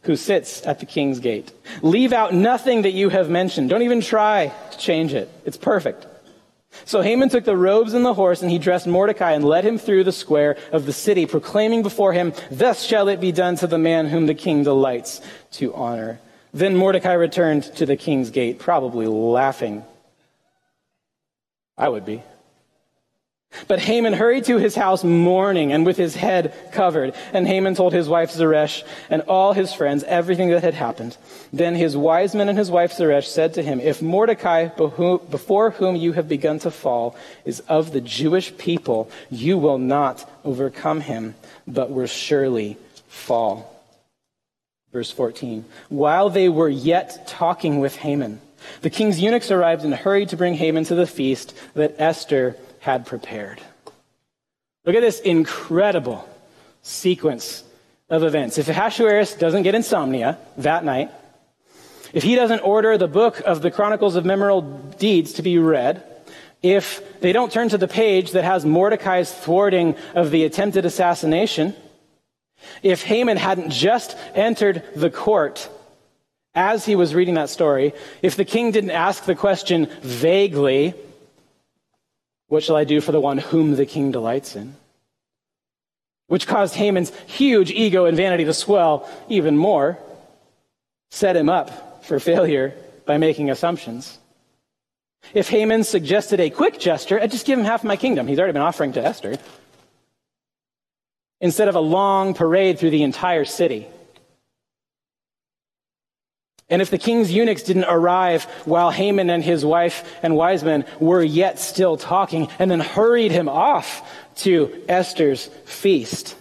Who 0.03 0.15
sits 0.15 0.65
at 0.65 0.79
the 0.79 0.87
king's 0.87 1.19
gate. 1.19 1.53
Leave 1.83 2.13
out 2.13 2.33
nothing 2.33 2.83
that 2.83 2.93
you 2.93 3.09
have 3.09 3.29
mentioned. 3.29 3.71
Don't 3.71 3.83
even 3.83 4.03
try 4.03 4.53
to 4.71 4.79
change 4.79 5.15
it. 5.15 5.29
It's 5.45 5.57
perfect. 5.57 6.07
So 6.85 7.03
Haman 7.03 7.29
took 7.29 7.45
the 7.45 7.57
robes 7.57 7.95
and 7.95 8.05
the 8.05 8.15
horse, 8.15 8.43
and 8.43 8.51
he 8.51 8.59
dressed 8.59 8.87
Mordecai 8.87 9.33
and 9.33 9.45
led 9.45 9.65
him 9.65 9.79
through 9.79 10.05
the 10.05 10.13
square 10.13 10.57
of 10.73 10.87
the 10.87 10.93
city, 10.93 11.27
proclaiming 11.27 11.83
before 11.83 12.13
him, 12.13 12.33
Thus 12.51 12.83
shall 12.83 13.09
it 13.09 13.21
be 13.21 13.33
done 13.33 13.57
to 13.57 13.67
the 13.67 13.79
man 13.79 14.07
whom 14.07 14.27
the 14.27 14.35
king 14.35 14.63
delights 14.65 15.21
to 15.53 15.75
honor. 15.75 16.21
Then 16.53 16.77
Mordecai 16.77 17.13
returned 17.13 17.65
to 17.77 17.87
the 17.87 17.97
king's 17.97 18.31
gate, 18.31 18.59
probably 18.59 19.07
laughing. 19.07 19.85
I 21.77 21.89
would 21.89 22.05
be. 22.05 22.23
But 23.67 23.81
Haman 23.81 24.15
hurried 24.15 24.45
to 24.45 24.59
his 24.59 24.75
house 24.75 25.05
mourning 25.05 25.73
and 25.73 25.85
with 25.85 25.97
his 25.97 26.15
head 26.15 26.55
covered. 26.73 27.15
And 27.33 27.47
Haman 27.47 27.75
told 27.75 27.93
his 27.93 28.09
wife 28.09 28.31
Zeresh 28.31 28.83
and 29.09 29.23
all 29.23 29.53
his 29.53 29.73
friends 29.73 30.05
everything 30.05 30.51
that 30.51 30.63
had 30.63 30.75
happened. 30.75 31.17
Then 31.53 31.75
his 31.75 31.97
wise 31.97 32.35
men 32.35 32.49
and 32.49 32.59
his 32.59 32.71
wife 32.71 32.93
Zeresh 32.93 33.29
said 33.29 33.55
to 33.55 33.63
him, 33.63 33.81
If 33.81 34.03
Mordecai, 34.03 34.69
before 34.69 35.71
whom 35.71 35.97
you 35.97 36.13
have 36.13 36.29
begun 36.29 36.59
to 36.61 36.71
fall, 36.71 37.17
is 37.45 37.61
of 37.61 37.93
the 37.93 38.01
Jewish 38.01 38.57
people, 38.57 39.11
you 39.31 39.59
will 39.59 39.79
not 39.79 40.29
overcome 40.45 41.01
him, 41.01 41.35
but 41.67 41.91
will 41.91 42.07
surely 42.07 42.77
fall. 43.09 43.85
Verse 44.93 45.11
14. 45.11 45.65
While 45.89 46.31
they 46.31 46.49
were 46.49 46.69
yet 46.69 47.29
talking 47.29 47.79
with 47.79 47.97
Haman, 47.97 48.41
the 48.83 48.91
king's 48.91 49.21
eunuchs 49.21 49.51
arrived 49.51 49.85
and 49.85 49.95
hurried 49.95 50.31
to 50.31 50.37
bring 50.37 50.55
Haman 50.55 50.85
to 50.85 50.95
the 50.95 51.07
feast 51.07 51.55
that 51.75 51.95
Esther 51.99 52.57
had 52.81 53.07
prepared. 53.07 53.61
Look 54.85 54.97
at 54.97 55.01
this 55.01 55.21
incredible 55.21 56.29
sequence 56.83 57.63
of 58.09 58.25
events. 58.25 58.59
If 58.59 58.69
Ahasuerus 58.69 59.35
doesn't 59.35 59.63
get 59.63 59.75
insomnia 59.75 60.39
that 60.59 60.85
night, 60.85 61.11
if 62.13 62.25
he 62.25 62.35
doesn't 62.35 62.61
order 62.61 62.99
the 62.99 63.07
book 63.07 63.41
of 63.41 63.63
the 63.63 63.71
Chronicles 63.71 64.17
of 64.17 64.25
Memorable 64.25 64.63
Deeds 64.99 65.35
to 65.35 65.43
be 65.43 65.59
read, 65.59 66.03
if 66.63 67.21
they 67.21 67.33
don't 67.33 67.53
turn 67.53 67.69
to 67.69 67.79
the 67.79 67.89
page 67.89 68.33
that 68.33 68.45
has 68.45 68.65
Mordecai's 68.65 69.33
thwarting 69.33 69.95
of 70.15 70.31
the 70.31 70.45
attempted 70.45 70.85
assassination, 70.85 71.75
if 72.83 73.03
Haman 73.03 73.37
hadn't 73.37 73.71
just 73.71 74.17
entered 74.35 74.83
the 74.95 75.11
court 75.11 75.69
as 76.55 76.85
he 76.85 76.97
was 76.97 77.15
reading 77.15 77.35
that 77.35 77.49
story, 77.49 77.93
if 78.23 78.37
the 78.37 78.45
king 78.45 78.73
didn't 78.73 78.91
ask 78.91 79.25
the 79.25 79.37
question 79.37 79.87
vaguely, 80.03 80.95
What 82.51 82.63
shall 82.63 82.77
I 82.77 82.85
do 82.85 83.01
for 83.01 83.13
the 83.13 83.21
one 83.21 83.39
whom 83.39 83.77
the 83.77 83.87
king 83.87 84.13
delights 84.13 84.55
in? 84.55 84.77
which 86.31 86.47
caused 86.47 86.77
Haman's 86.77 87.11
huge 87.27 87.73
ego 87.73 88.05
and 88.05 88.17
vanity 88.17 88.45
to 88.45 88.55
swell 88.55 89.11
even 89.29 89.57
more, 89.57 89.99
set 91.11 91.35
him 91.35 91.49
up 91.49 92.05
for 92.05 92.21
failure 92.21 92.73
by 93.05 93.19
making 93.19 93.51
assumptions. 93.51 94.17
If 95.35 95.49
Haman 95.49 95.83
suggested 95.83 96.39
a 96.39 96.49
quick 96.49 96.79
gesture, 96.79 97.21
I'd 97.21 97.33
just 97.33 97.47
give 97.47 97.59
him 97.59 97.65
half 97.65 97.83
my 97.83 97.97
kingdom. 97.97 98.29
He's 98.29 98.39
already 98.39 98.53
been 98.53 98.63
offering 98.63 98.93
to 98.93 99.05
Esther. 99.05 99.39
Instead 101.41 101.67
of 101.67 101.75
a 101.75 101.81
long 101.81 102.33
parade 102.33 102.79
through 102.79 102.91
the 102.91 103.03
entire 103.03 103.45
city. 103.45 103.89
And 106.71 106.81
if 106.81 106.91
the 106.91 106.99
king's 106.99 107.33
eunuchs 107.33 107.65
didn't 107.65 107.85
arrive 107.85 108.45
while 108.65 108.93
Haman 108.93 109.29
and 109.29 109.43
his 109.43 109.65
wife 109.65 110.09
and 110.23 110.37
wise 110.37 110.63
men 110.63 110.85
were 111.01 111.23
yet 111.23 111.59
still 111.59 111.97
talking 111.97 112.49
and 112.61 112.71
then 112.71 112.79
hurried 112.79 113.33
him 113.33 113.49
off 113.49 114.09
to 114.37 114.83
Esther's 114.89 115.47
feast, 115.65 116.37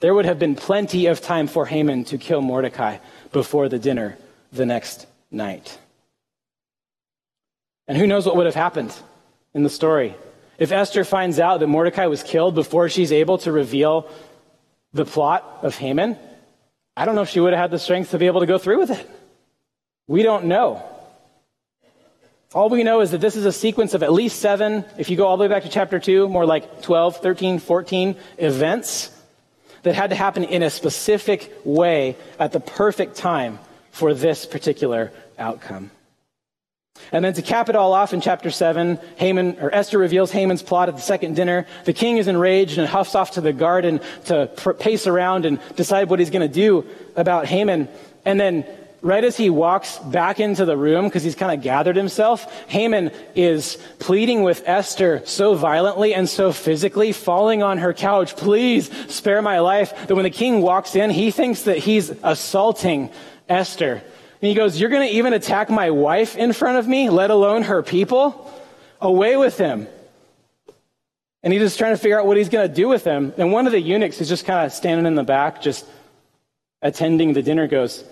there 0.00 0.14
would 0.14 0.24
have 0.24 0.38
been 0.38 0.54
plenty 0.54 1.06
of 1.06 1.20
time 1.20 1.46
for 1.46 1.66
Haman 1.66 2.04
to 2.04 2.16
kill 2.16 2.40
Mordecai 2.40 2.98
before 3.32 3.68
the 3.68 3.78
dinner 3.78 4.16
the 4.50 4.64
next 4.64 5.06
night. 5.30 5.78
And 7.86 7.98
who 7.98 8.06
knows 8.06 8.24
what 8.24 8.36
would 8.36 8.46
have 8.46 8.54
happened 8.54 8.94
in 9.52 9.62
the 9.62 9.68
story? 9.68 10.14
If 10.58 10.72
Esther 10.72 11.04
finds 11.04 11.38
out 11.38 11.60
that 11.60 11.66
Mordecai 11.66 12.06
was 12.06 12.22
killed 12.22 12.54
before 12.54 12.88
she's 12.88 13.12
able 13.12 13.36
to 13.38 13.52
reveal 13.52 14.08
the 14.94 15.04
plot 15.04 15.58
of 15.62 15.76
Haman, 15.76 16.16
I 16.96 17.04
don't 17.04 17.14
know 17.14 17.22
if 17.22 17.28
she 17.28 17.40
would 17.40 17.52
have 17.52 17.60
had 17.60 17.70
the 17.70 17.78
strength 17.78 18.12
to 18.12 18.18
be 18.18 18.26
able 18.26 18.40
to 18.40 18.46
go 18.46 18.56
through 18.56 18.78
with 18.78 18.90
it. 18.90 19.10
We 20.06 20.22
don't 20.22 20.46
know. 20.46 20.82
All 22.52 22.68
we 22.68 22.84
know 22.84 23.00
is 23.00 23.10
that 23.10 23.20
this 23.20 23.36
is 23.36 23.46
a 23.46 23.52
sequence 23.52 23.94
of 23.94 24.02
at 24.02 24.12
least 24.12 24.38
seven, 24.38 24.84
if 24.96 25.10
you 25.10 25.16
go 25.16 25.26
all 25.26 25.36
the 25.36 25.42
way 25.42 25.48
back 25.48 25.64
to 25.64 25.68
chapter 25.68 25.98
2, 25.98 26.28
more 26.28 26.46
like 26.46 26.82
12, 26.82 27.16
13, 27.16 27.58
14 27.58 28.16
events 28.38 29.10
that 29.82 29.94
had 29.94 30.10
to 30.10 30.16
happen 30.16 30.44
in 30.44 30.62
a 30.62 30.70
specific 30.70 31.52
way 31.64 32.16
at 32.38 32.52
the 32.52 32.60
perfect 32.60 33.16
time 33.16 33.58
for 33.90 34.14
this 34.14 34.46
particular 34.46 35.10
outcome. 35.38 35.90
And 37.10 37.24
then 37.24 37.34
to 37.34 37.42
cap 37.42 37.68
it 37.68 37.74
all 37.74 37.92
off 37.92 38.12
in 38.12 38.20
chapter 38.20 38.50
7, 38.50 39.00
Haman, 39.16 39.58
or 39.60 39.74
Esther 39.74 39.98
reveals 39.98 40.30
Haman's 40.30 40.62
plot 40.62 40.88
at 40.88 40.94
the 40.94 41.02
second 41.02 41.34
dinner. 41.34 41.66
The 41.86 41.92
king 41.92 42.18
is 42.18 42.28
enraged 42.28 42.78
and 42.78 42.86
huffs 42.86 43.14
off 43.16 43.32
to 43.32 43.40
the 43.40 43.52
garden 43.52 44.00
to 44.26 44.46
pace 44.78 45.06
around 45.06 45.44
and 45.44 45.58
decide 45.74 46.08
what 46.08 46.20
he's 46.20 46.30
going 46.30 46.48
to 46.48 46.54
do 46.54 46.86
about 47.16 47.46
Haman. 47.46 47.88
And 48.24 48.38
then 48.38 48.64
right 49.04 49.22
as 49.22 49.36
he 49.36 49.50
walks 49.50 49.98
back 49.98 50.40
into 50.40 50.64
the 50.64 50.76
room, 50.76 51.04
because 51.04 51.22
he's 51.22 51.34
kind 51.34 51.56
of 51.56 51.62
gathered 51.62 51.94
himself, 51.94 52.50
Haman 52.68 53.12
is 53.36 53.76
pleading 53.98 54.42
with 54.42 54.62
Esther 54.66 55.20
so 55.26 55.54
violently 55.54 56.14
and 56.14 56.26
so 56.26 56.52
physically, 56.52 57.12
falling 57.12 57.62
on 57.62 57.78
her 57.78 57.92
couch, 57.92 58.34
please 58.34 58.90
spare 59.12 59.42
my 59.42 59.60
life, 59.60 60.06
that 60.06 60.14
when 60.14 60.24
the 60.24 60.30
king 60.30 60.62
walks 60.62 60.96
in, 60.96 61.10
he 61.10 61.30
thinks 61.30 61.62
that 61.62 61.76
he's 61.76 62.10
assaulting 62.22 63.10
Esther. 63.46 63.92
And 63.92 64.48
he 64.48 64.54
goes, 64.54 64.80
You're 64.80 64.90
going 64.90 65.06
to 65.06 65.14
even 65.14 65.34
attack 65.34 65.68
my 65.68 65.90
wife 65.90 66.36
in 66.36 66.54
front 66.54 66.78
of 66.78 66.88
me, 66.88 67.10
let 67.10 67.30
alone 67.30 67.62
her 67.64 67.82
people? 67.82 68.50
Away 69.02 69.36
with 69.36 69.58
him. 69.58 69.86
And 71.42 71.52
he's 71.52 71.60
just 71.60 71.78
trying 71.78 71.92
to 71.92 71.98
figure 71.98 72.18
out 72.18 72.26
what 72.26 72.38
he's 72.38 72.48
going 72.48 72.66
to 72.66 72.74
do 72.74 72.88
with 72.88 73.04
him. 73.04 73.34
And 73.36 73.52
one 73.52 73.66
of 73.66 73.72
the 73.72 73.80
eunuchs 73.80 74.22
is 74.22 74.30
just 74.30 74.46
kind 74.46 74.64
of 74.64 74.72
standing 74.72 75.04
in 75.04 75.14
the 75.14 75.24
back, 75.24 75.60
just 75.60 75.84
attending 76.80 77.34
the 77.34 77.42
dinner, 77.42 77.66
goes, 77.66 78.02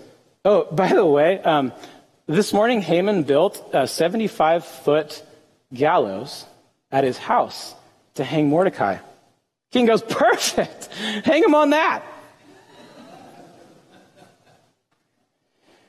Oh, 0.45 0.67
by 0.69 0.89
the 0.89 1.05
way, 1.05 1.39
um, 1.39 1.71
this 2.27 2.51
morning 2.51 2.81
Haman 2.81 3.23
built 3.23 3.69
a 3.71 3.87
75 3.87 4.65
foot 4.65 5.23
gallows 5.73 6.45
at 6.91 7.05
his 7.05 7.17
house 7.17 7.73
to 8.15 8.25
hang 8.25 8.49
Mordecai. 8.49 8.97
King 9.71 9.85
goes, 9.85 10.01
Perfect! 10.01 10.87
Hang 11.23 11.43
him 11.43 11.55
on 11.55 11.69
that. 11.69 12.03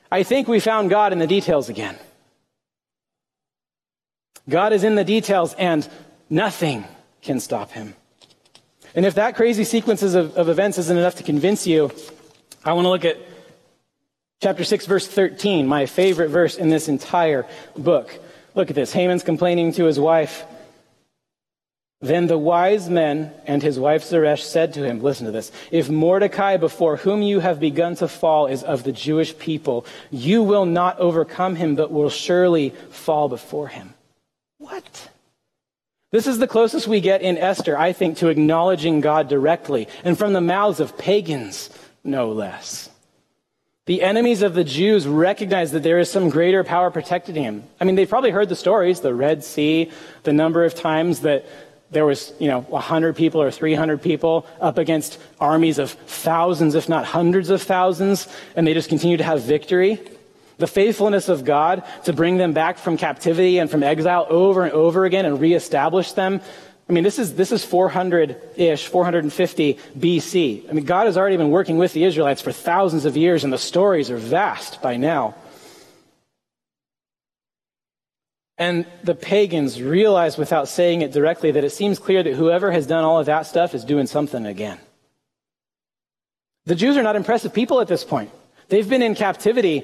I 0.09 0.23
think 0.23 0.47
we 0.47 0.61
found 0.61 0.89
God 0.89 1.11
in 1.11 1.19
the 1.19 1.27
details 1.27 1.67
again. 1.67 1.97
God 4.47 4.71
is 4.71 4.85
in 4.85 4.95
the 4.95 5.03
details, 5.03 5.53
and 5.55 5.87
nothing 6.29 6.85
can 7.21 7.41
stop 7.41 7.71
him. 7.71 7.93
And 8.93 9.05
if 9.05 9.15
that 9.15 9.35
crazy 9.35 9.65
sequence 9.65 10.01
of, 10.01 10.37
of 10.37 10.47
events 10.47 10.77
isn't 10.77 10.97
enough 10.97 11.15
to 11.15 11.23
convince 11.23 11.67
you, 11.67 11.91
I 12.63 12.71
want 12.71 12.85
to 12.85 12.89
look 12.89 13.03
at 13.03 13.17
Chapter 14.41 14.63
6, 14.63 14.85
verse 14.85 15.07
13, 15.07 15.65
my 15.65 15.85
favorite 15.85 16.29
verse 16.29 16.55
in 16.55 16.69
this 16.69 16.87
entire 16.87 17.45
book. 17.77 18.19
Look 18.53 18.69
at 18.69 18.75
this. 18.75 18.93
Haman's 18.93 19.23
complaining 19.23 19.73
to 19.73 19.85
his 19.85 19.99
wife. 19.99 20.45
Then 22.01 22.27
the 22.27 22.37
wise 22.37 22.89
men 22.89 23.31
and 23.45 23.63
his 23.63 23.79
wife 23.79 24.03
Zeresh 24.03 24.43
said 24.43 24.73
to 24.73 24.83
him, 24.83 25.01
Listen 25.01 25.25
to 25.25 25.31
this. 25.31 25.51
If 25.71 25.89
Mordecai, 25.89 26.57
before 26.57 26.97
whom 26.97 27.21
you 27.21 27.39
have 27.39 27.59
begun 27.59 27.95
to 27.95 28.07
fall, 28.07 28.47
is 28.47 28.63
of 28.63 28.83
the 28.83 28.91
Jewish 28.91 29.37
people, 29.37 29.85
you 30.11 30.43
will 30.43 30.65
not 30.65 30.99
overcome 30.99 31.55
him, 31.55 31.75
but 31.75 31.91
will 31.91 32.09
surely 32.09 32.71
fall 32.89 33.29
before 33.29 33.69
him. 33.69 33.93
What? 34.57 35.09
This 36.11 36.27
is 36.27 36.37
the 36.37 36.47
closest 36.47 36.87
we 36.87 37.01
get 37.01 37.21
in 37.21 37.37
Esther, 37.37 37.77
I 37.77 37.93
think, 37.93 38.17
to 38.17 38.27
acknowledging 38.27 39.01
God 39.01 39.27
directly, 39.27 39.87
and 40.03 40.17
from 40.17 40.33
the 40.33 40.41
mouths 40.41 40.79
of 40.79 40.97
pagans, 40.97 41.69
no 42.03 42.31
less. 42.31 42.89
The 43.85 44.01
enemies 44.01 44.41
of 44.41 44.55
the 44.55 44.63
Jews 44.63 45.07
recognize 45.07 45.71
that 45.73 45.83
there 45.83 45.99
is 45.99 46.09
some 46.09 46.29
greater 46.29 46.63
power 46.63 46.89
protecting 46.89 47.35
him. 47.35 47.63
I 47.79 47.83
mean, 47.83 47.93
they've 47.93 48.09
probably 48.09 48.31
heard 48.31 48.49
the 48.49 48.55
stories, 48.55 49.01
the 49.01 49.13
Red 49.13 49.43
Sea, 49.43 49.91
the 50.23 50.33
number 50.33 50.65
of 50.65 50.73
times 50.73 51.19
that 51.19 51.45
there 51.91 52.03
was, 52.03 52.33
you 52.39 52.47
know, 52.47 52.61
100 52.61 53.15
people 53.15 53.43
or 53.43 53.51
300 53.51 54.01
people 54.01 54.47
up 54.59 54.79
against 54.79 55.19
armies 55.39 55.77
of 55.77 55.91
thousands, 55.91 56.73
if 56.73 56.89
not 56.89 57.05
hundreds 57.05 57.51
of 57.51 57.61
thousands, 57.61 58.27
and 58.55 58.65
they 58.65 58.73
just 58.73 58.89
continue 58.89 59.17
to 59.17 59.23
have 59.23 59.43
victory. 59.43 60.01
The 60.57 60.65
faithfulness 60.65 61.29
of 61.29 61.45
God 61.45 61.83
to 62.05 62.13
bring 62.13 62.37
them 62.37 62.53
back 62.53 62.79
from 62.79 62.97
captivity 62.97 63.59
and 63.59 63.69
from 63.69 63.83
exile 63.83 64.25
over 64.31 64.63
and 64.63 64.71
over 64.71 65.05
again 65.05 65.25
and 65.25 65.39
reestablish 65.39 66.13
them 66.13 66.41
I 66.87 66.93
mean, 66.93 67.03
this 67.03 67.17
is, 67.17 67.33
this 67.33 67.51
is 67.51 67.65
400 67.65 68.37
ish, 68.57 68.87
450 68.87 69.79
BC. 69.97 70.69
I 70.69 70.73
mean, 70.73 70.85
God 70.85 71.07
has 71.07 71.17
already 71.17 71.37
been 71.37 71.49
working 71.49 71.77
with 71.77 71.93
the 71.93 72.03
Israelites 72.03 72.41
for 72.41 72.51
thousands 72.51 73.05
of 73.05 73.17
years, 73.17 73.43
and 73.43 73.51
the 73.51 73.57
stories 73.57 74.11
are 74.11 74.17
vast 74.17 74.81
by 74.83 74.95
now. 74.97 75.35
And 78.57 78.85
the 79.03 79.15
pagans 79.15 79.81
realize 79.81 80.37
without 80.37 80.67
saying 80.67 81.01
it 81.01 81.11
directly 81.11 81.51
that 81.51 81.63
it 81.63 81.71
seems 81.71 81.99
clear 81.99 82.23
that 82.23 82.35
whoever 82.35 82.71
has 82.71 82.87
done 82.87 83.03
all 83.03 83.19
of 83.19 83.25
that 83.25 83.47
stuff 83.47 83.73
is 83.73 83.83
doing 83.83 84.05
something 84.05 84.45
again. 84.45 84.77
The 86.65 86.75
Jews 86.75 86.97
are 86.97 87.03
not 87.03 87.15
impressive 87.15 87.53
people 87.53 87.81
at 87.81 87.87
this 87.87 88.03
point. 88.03 88.31
They've 88.69 88.87
been 88.87 89.01
in 89.01 89.15
captivity 89.15 89.83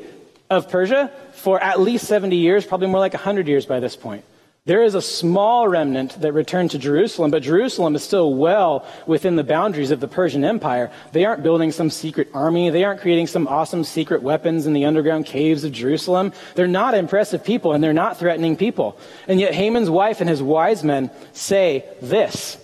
of 0.50 0.70
Persia 0.70 1.12
for 1.34 1.62
at 1.62 1.80
least 1.80 2.08
70 2.08 2.36
years, 2.36 2.66
probably 2.66 2.88
more 2.88 3.00
like 3.00 3.14
100 3.14 3.48
years 3.48 3.66
by 3.66 3.80
this 3.80 3.96
point. 3.96 4.24
There 4.66 4.84
is 4.84 4.94
a 4.94 5.02
small 5.02 5.68
remnant 5.68 6.22
that 6.22 6.34
returned 6.34 6.70
to 6.72 6.78
Jerusalem, 6.78 7.32
but 7.32 7.42
Jerusalem 7.42 7.96
is 7.96 8.04
still 8.04 8.36
well 8.36 8.86
within 9.08 9.36
the 9.36 9.44
boundaries 9.44 9.90
of 9.90 10.00
the 10.00 10.08
Persian 10.08 10.46
Empire. 10.46 10.92
They 11.14 11.26
aren't 11.26 11.42
building 11.42 11.72
some 11.72 11.90
secret 11.90 12.30
army. 12.32 12.70
They 12.70 12.84
aren't 12.84 13.02
creating 13.02 13.26
some 13.26 13.48
awesome 13.48 13.84
secret 13.84 14.22
weapons 14.22 14.68
in 14.68 14.74
the 14.74 14.86
underground 14.86 15.26
caves 15.26 15.64
of 15.64 15.72
Jerusalem. 15.72 16.32
They're 16.54 16.68
not 16.68 16.94
impressive 16.94 17.44
people 17.44 17.74
and 17.74 17.84
they're 17.84 17.92
not 17.92 18.20
threatening 18.20 18.56
people. 18.56 19.00
And 19.28 19.40
yet 19.40 19.56
Haman's 19.56 19.90
wife 19.90 20.22
and 20.22 20.30
his 20.30 20.44
wise 20.44 20.84
men 20.84 21.10
say 21.34 21.84
this. 22.00 22.60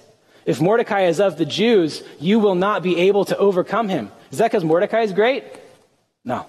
If 0.45 0.61
Mordecai 0.61 1.05
is 1.05 1.19
of 1.19 1.39
the 1.39 1.45
Jews, 1.45 2.03
you 2.19 2.37
will 2.37 2.55
not 2.55 2.83
be 2.83 2.99
able 3.07 3.25
to 3.25 3.37
overcome 3.37 3.89
him. 3.89 4.11
Is 4.31 4.37
that 4.37 4.51
because 4.51 4.63
Mordecai 4.63 5.01
is 5.01 5.13
great? 5.13 5.45
No. 6.23 6.45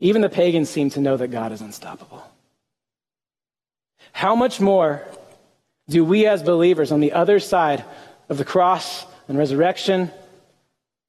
Even 0.00 0.20
the 0.20 0.28
pagans 0.28 0.68
seem 0.68 0.90
to 0.90 1.00
know 1.00 1.16
that 1.16 1.28
God 1.28 1.52
is 1.52 1.60
unstoppable. 1.60 2.24
How 4.16 4.34
much 4.34 4.62
more 4.62 5.02
do 5.90 6.02
we 6.02 6.26
as 6.26 6.42
believers 6.42 6.90
on 6.90 7.00
the 7.00 7.12
other 7.12 7.38
side 7.38 7.84
of 8.30 8.38
the 8.38 8.46
cross 8.46 9.04
and 9.28 9.36
resurrection 9.36 10.10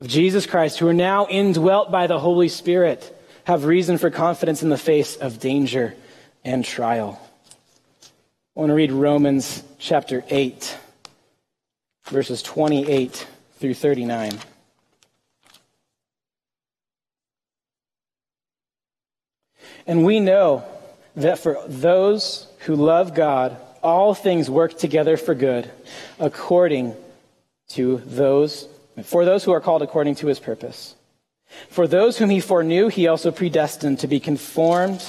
of 0.02 0.10
Jesus 0.10 0.46
Christ, 0.46 0.78
who 0.78 0.90
are 0.90 0.94
now 0.94 1.26
indwelt 1.26 1.90
by 1.90 2.08
the 2.08 2.20
Holy 2.20 2.50
Spirit, 2.50 3.18
have 3.46 3.64
reason 3.64 3.98
for 3.98 4.10
confidence 4.10 4.62
in 4.62 4.68
the 4.68 4.78
face 4.78 5.16
of 5.16 5.40
danger 5.40 5.96
and 6.44 6.66
trial? 6.66 7.18
I 8.04 8.60
want 8.60 8.72
to 8.72 8.74
read 8.74 8.92
Romans 8.92 9.64
chapter 9.80 10.26
8, 10.30 10.78
verses 12.08 12.44
28 12.44 13.26
through 13.60 13.74
39. 13.74 14.38
And 19.86 20.06
we 20.06 20.20
know 20.20 20.66
that 21.16 21.40
for 21.40 21.64
those 21.70 22.47
who 22.60 22.76
love 22.76 23.14
God, 23.14 23.58
all 23.84 24.14
things 24.14 24.50
work 24.50 24.78
together 24.78 25.18
for 25.18 25.36
good, 25.36 25.70
according 26.20 26.96
to 27.70 27.98
those, 28.06 28.68
for 29.04 29.26
those 29.26 29.44
who 29.44 29.52
are 29.52 29.62
called 29.62 29.82
according 29.82 30.16
to 30.16 30.28
his 30.28 30.40
purpose. 30.40 30.96
For 31.70 31.88
those 31.88 32.18
whom 32.18 32.30
he 32.30 32.40
foreknew, 32.40 32.90
he 32.90 33.08
also 33.08 33.32
predestined 33.32 34.00
to 34.00 34.08
be 34.08 34.20
conformed 34.20 35.06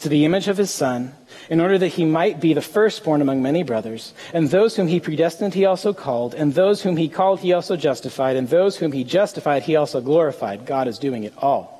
to 0.00 0.08
the 0.08 0.24
image 0.24 0.48
of 0.48 0.56
his 0.56 0.70
Son, 0.70 1.12
in 1.50 1.60
order 1.60 1.76
that 1.76 1.88
he 1.88 2.04
might 2.04 2.40
be 2.40 2.54
the 2.54 2.62
firstborn 2.62 3.20
among 3.20 3.42
many 3.42 3.62
brothers. 3.62 4.14
And 4.32 4.48
those 4.48 4.76
whom 4.76 4.86
he 4.86 5.00
predestined, 5.00 5.52
he 5.52 5.66
also 5.66 5.92
called. 5.92 6.32
And 6.32 6.54
those 6.54 6.82
whom 6.82 6.96
he 6.96 7.08
called, 7.08 7.40
he 7.40 7.52
also 7.52 7.76
justified. 7.76 8.36
And 8.36 8.48
those 8.48 8.76
whom 8.76 8.92
he 8.92 9.04
justified, 9.04 9.64
he 9.64 9.76
also 9.76 10.00
glorified. 10.00 10.64
God 10.64 10.86
is 10.86 10.98
doing 10.98 11.24
it 11.24 11.34
all. 11.36 11.79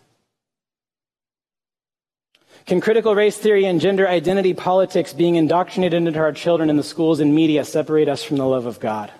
Can 2.71 2.79
critical 2.79 3.13
race 3.13 3.35
theory 3.35 3.65
and 3.65 3.81
gender 3.81 4.07
identity 4.07 4.53
politics 4.53 5.11
being 5.11 5.35
indoctrinated 5.35 6.07
into 6.07 6.17
our 6.17 6.31
children 6.31 6.69
in 6.69 6.77
the 6.77 6.83
schools 6.83 7.19
and 7.19 7.35
media 7.35 7.65
separate 7.65 8.07
us 8.07 8.23
from 8.23 8.37
the 8.37 8.45
love 8.45 8.65
of 8.65 8.79
God? 8.79 9.11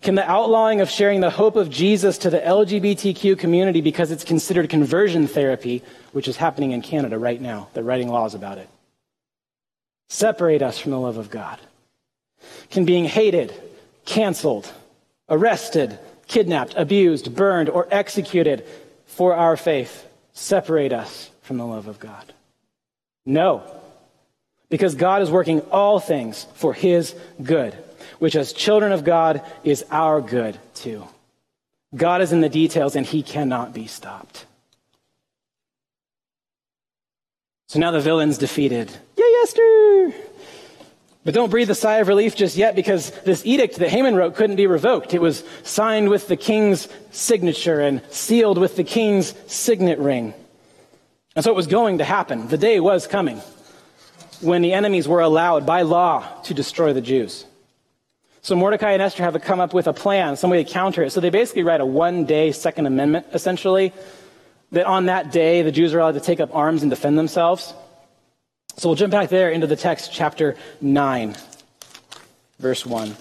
Can 0.00 0.14
the 0.14 0.26
outlawing 0.26 0.80
of 0.80 0.88
sharing 0.88 1.20
the 1.20 1.28
hope 1.28 1.56
of 1.56 1.68
Jesus 1.68 2.16
to 2.16 2.30
the 2.30 2.40
LGBTQ 2.40 3.38
community 3.38 3.82
because 3.82 4.10
it's 4.10 4.24
considered 4.24 4.70
conversion 4.70 5.26
therapy, 5.26 5.82
which 6.12 6.28
is 6.28 6.38
happening 6.38 6.70
in 6.70 6.80
Canada 6.80 7.18
right 7.18 7.42
now, 7.42 7.68
they're 7.74 7.84
writing 7.84 8.08
laws 8.08 8.34
about 8.34 8.56
it, 8.56 8.70
separate 10.08 10.62
us 10.62 10.78
from 10.78 10.92
the 10.92 10.98
love 10.98 11.18
of 11.18 11.28
God? 11.28 11.60
Can 12.70 12.86
being 12.86 13.04
hated, 13.04 13.52
canceled, 14.06 14.72
arrested, 15.28 15.98
kidnapped, 16.26 16.72
abused, 16.74 17.36
burned, 17.36 17.68
or 17.68 17.86
executed 17.90 18.64
for 19.04 19.34
our 19.34 19.58
faith 19.58 20.08
separate 20.32 20.94
us 20.94 21.30
from 21.44 21.58
the 21.58 21.66
love 21.66 21.86
of 21.86 22.00
God? 22.00 22.32
No. 23.24 23.62
Because 24.68 24.94
God 24.94 25.22
is 25.22 25.30
working 25.30 25.60
all 25.70 26.00
things 26.00 26.46
for 26.54 26.72
his 26.72 27.14
good, 27.42 27.74
which 28.18 28.34
as 28.34 28.52
children 28.52 28.90
of 28.90 29.04
God 29.04 29.42
is 29.62 29.84
our 29.90 30.20
good 30.20 30.58
too. 30.74 31.06
God 31.94 32.22
is 32.22 32.32
in 32.32 32.40
the 32.40 32.48
details 32.48 32.96
and 32.96 33.06
he 33.06 33.22
cannot 33.22 33.72
be 33.72 33.86
stopped. 33.86 34.46
So 37.68 37.78
now 37.78 37.90
the 37.90 38.00
villain's 38.00 38.38
defeated. 38.38 38.90
Yay, 39.16 39.32
Esther! 39.42 40.12
But 41.24 41.34
don't 41.34 41.50
breathe 41.50 41.70
a 41.70 41.74
sigh 41.74 41.98
of 41.98 42.08
relief 42.08 42.36
just 42.36 42.56
yet 42.56 42.74
because 42.74 43.10
this 43.22 43.44
edict 43.46 43.76
that 43.76 43.88
Haman 43.90 44.14
wrote 44.14 44.34
couldn't 44.34 44.56
be 44.56 44.66
revoked. 44.66 45.14
It 45.14 45.22
was 45.22 45.42
signed 45.62 46.08
with 46.08 46.28
the 46.28 46.36
king's 46.36 46.88
signature 47.10 47.80
and 47.80 48.02
sealed 48.10 48.58
with 48.58 48.76
the 48.76 48.84
king's 48.84 49.34
signet 49.46 49.98
ring. 49.98 50.34
And 51.36 51.44
so 51.44 51.50
it 51.50 51.56
was 51.56 51.66
going 51.66 51.98
to 51.98 52.04
happen. 52.04 52.48
The 52.48 52.58
day 52.58 52.80
was 52.80 53.06
coming 53.06 53.40
when 54.40 54.62
the 54.62 54.72
enemies 54.72 55.08
were 55.08 55.20
allowed 55.20 55.66
by 55.66 55.82
law 55.82 56.26
to 56.42 56.54
destroy 56.54 56.92
the 56.92 57.00
Jews. 57.00 57.44
So 58.42 58.54
Mordecai 58.54 58.92
and 58.92 59.02
Esther 59.02 59.22
have 59.22 59.32
to 59.32 59.40
come 59.40 59.58
up 59.58 59.72
with 59.72 59.86
a 59.86 59.92
plan, 59.92 60.36
some 60.36 60.50
way 60.50 60.62
to 60.62 60.70
counter 60.70 61.02
it. 61.02 61.10
So 61.10 61.20
they 61.20 61.30
basically 61.30 61.62
write 61.62 61.80
a 61.80 61.86
one 61.86 62.24
day 62.26 62.52
Second 62.52 62.86
Amendment, 62.86 63.26
essentially, 63.32 63.92
that 64.72 64.86
on 64.86 65.06
that 65.06 65.32
day 65.32 65.62
the 65.62 65.72
Jews 65.72 65.94
are 65.94 66.00
allowed 66.00 66.12
to 66.12 66.20
take 66.20 66.40
up 66.40 66.54
arms 66.54 66.82
and 66.82 66.90
defend 66.90 67.18
themselves. 67.18 67.72
So 68.76 68.88
we'll 68.88 68.96
jump 68.96 69.12
back 69.12 69.30
there 69.30 69.50
into 69.50 69.66
the 69.66 69.76
text, 69.76 70.12
chapter 70.12 70.56
9, 70.80 71.36
verse 72.58 72.84
1. 72.84 73.16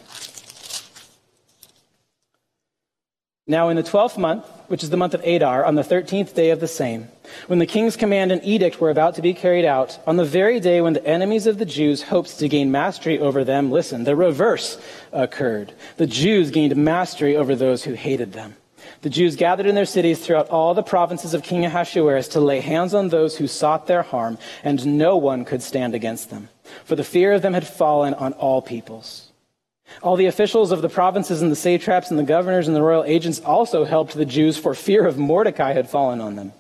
Now, 3.46 3.70
in 3.70 3.76
the 3.76 3.84
twelfth 3.84 4.18
month, 4.18 4.46
which 4.68 4.84
is 4.84 4.90
the 4.90 4.98
month 4.98 5.14
of 5.14 5.22
Adar, 5.24 5.66
on 5.66 5.76
the 5.76 5.84
thirteenth 5.84 6.34
day 6.34 6.52
of 6.52 6.62
the 6.62 6.68
same, 6.68 7.10
when 7.48 7.60
the 7.60 7.66
king's 7.66 7.96
command 7.96 8.32
and 8.32 8.44
edict 8.44 8.80
were 8.80 8.90
about 8.90 9.16
to 9.16 9.22
be 9.22 9.34
carried 9.34 9.66
out, 9.66 10.00
on 10.06 10.18
the 10.18 10.26
very 10.26 10.60
day 10.60 10.82
when 10.82 10.94
the 10.94 11.06
enemies 11.06 11.48
of 11.48 11.58
the 11.58 11.66
Jews 11.66 12.04
hoped 12.04 12.38
to 12.40 12.50
gain 12.50 12.72
mastery 12.72 13.20
over 13.20 13.44
them, 13.44 13.72
listen, 13.72 14.04
the 14.04 14.16
reverse 14.16 14.78
occurred. 15.12 15.74
The 15.98 16.08
Jews 16.08 16.52
gained 16.52 16.76
mastery 16.76 17.36
over 17.36 17.56
those 17.56 17.84
who 17.84 17.94
hated 17.94 18.34
them. 18.34 18.56
The 19.02 19.10
Jews 19.10 19.36
gathered 19.36 19.66
in 19.66 19.76
their 19.76 19.86
cities 19.86 20.26
throughout 20.26 20.50
all 20.50 20.74
the 20.74 20.84
provinces 20.84 21.34
of 21.34 21.44
King 21.44 21.66
Ahasuerus 21.66 22.30
to 22.30 22.40
lay 22.40 22.62
hands 22.62 22.94
on 22.94 23.10
those 23.10 23.38
who 23.38 23.48
sought 23.48 23.88
their 23.88 24.02
harm, 24.02 24.38
and 24.64 24.98
no 24.98 25.18
one 25.18 25.44
could 25.44 25.62
stand 25.62 25.94
against 25.94 26.30
them. 26.30 26.50
For 26.86 26.96
the 26.96 27.04
fear 27.04 27.34
of 27.34 27.42
them 27.42 27.54
had 27.54 27.68
fallen 27.68 28.14
on 28.14 28.34
all 28.34 28.62
peoples. 28.62 29.32
All 30.02 30.16
the 30.16 30.26
officials 30.28 30.72
of 30.72 30.82
the 30.82 30.90
provinces 30.90 31.42
and 31.42 31.52
the 31.52 31.56
satraps 31.56 32.10
and 32.10 32.20
the 32.20 32.24
governors 32.24 32.68
and 32.68 32.76
the 32.76 32.82
royal 32.82 33.04
agents 33.04 33.42
also 33.42 33.84
helped 33.84 34.14
the 34.14 34.26
Jews, 34.26 34.58
for 34.58 34.74
fear 34.74 35.06
of 35.06 35.18
Mordecai 35.18 35.74
had 35.74 35.90
fallen 35.90 36.22
on 36.22 36.36
them. 36.36 36.54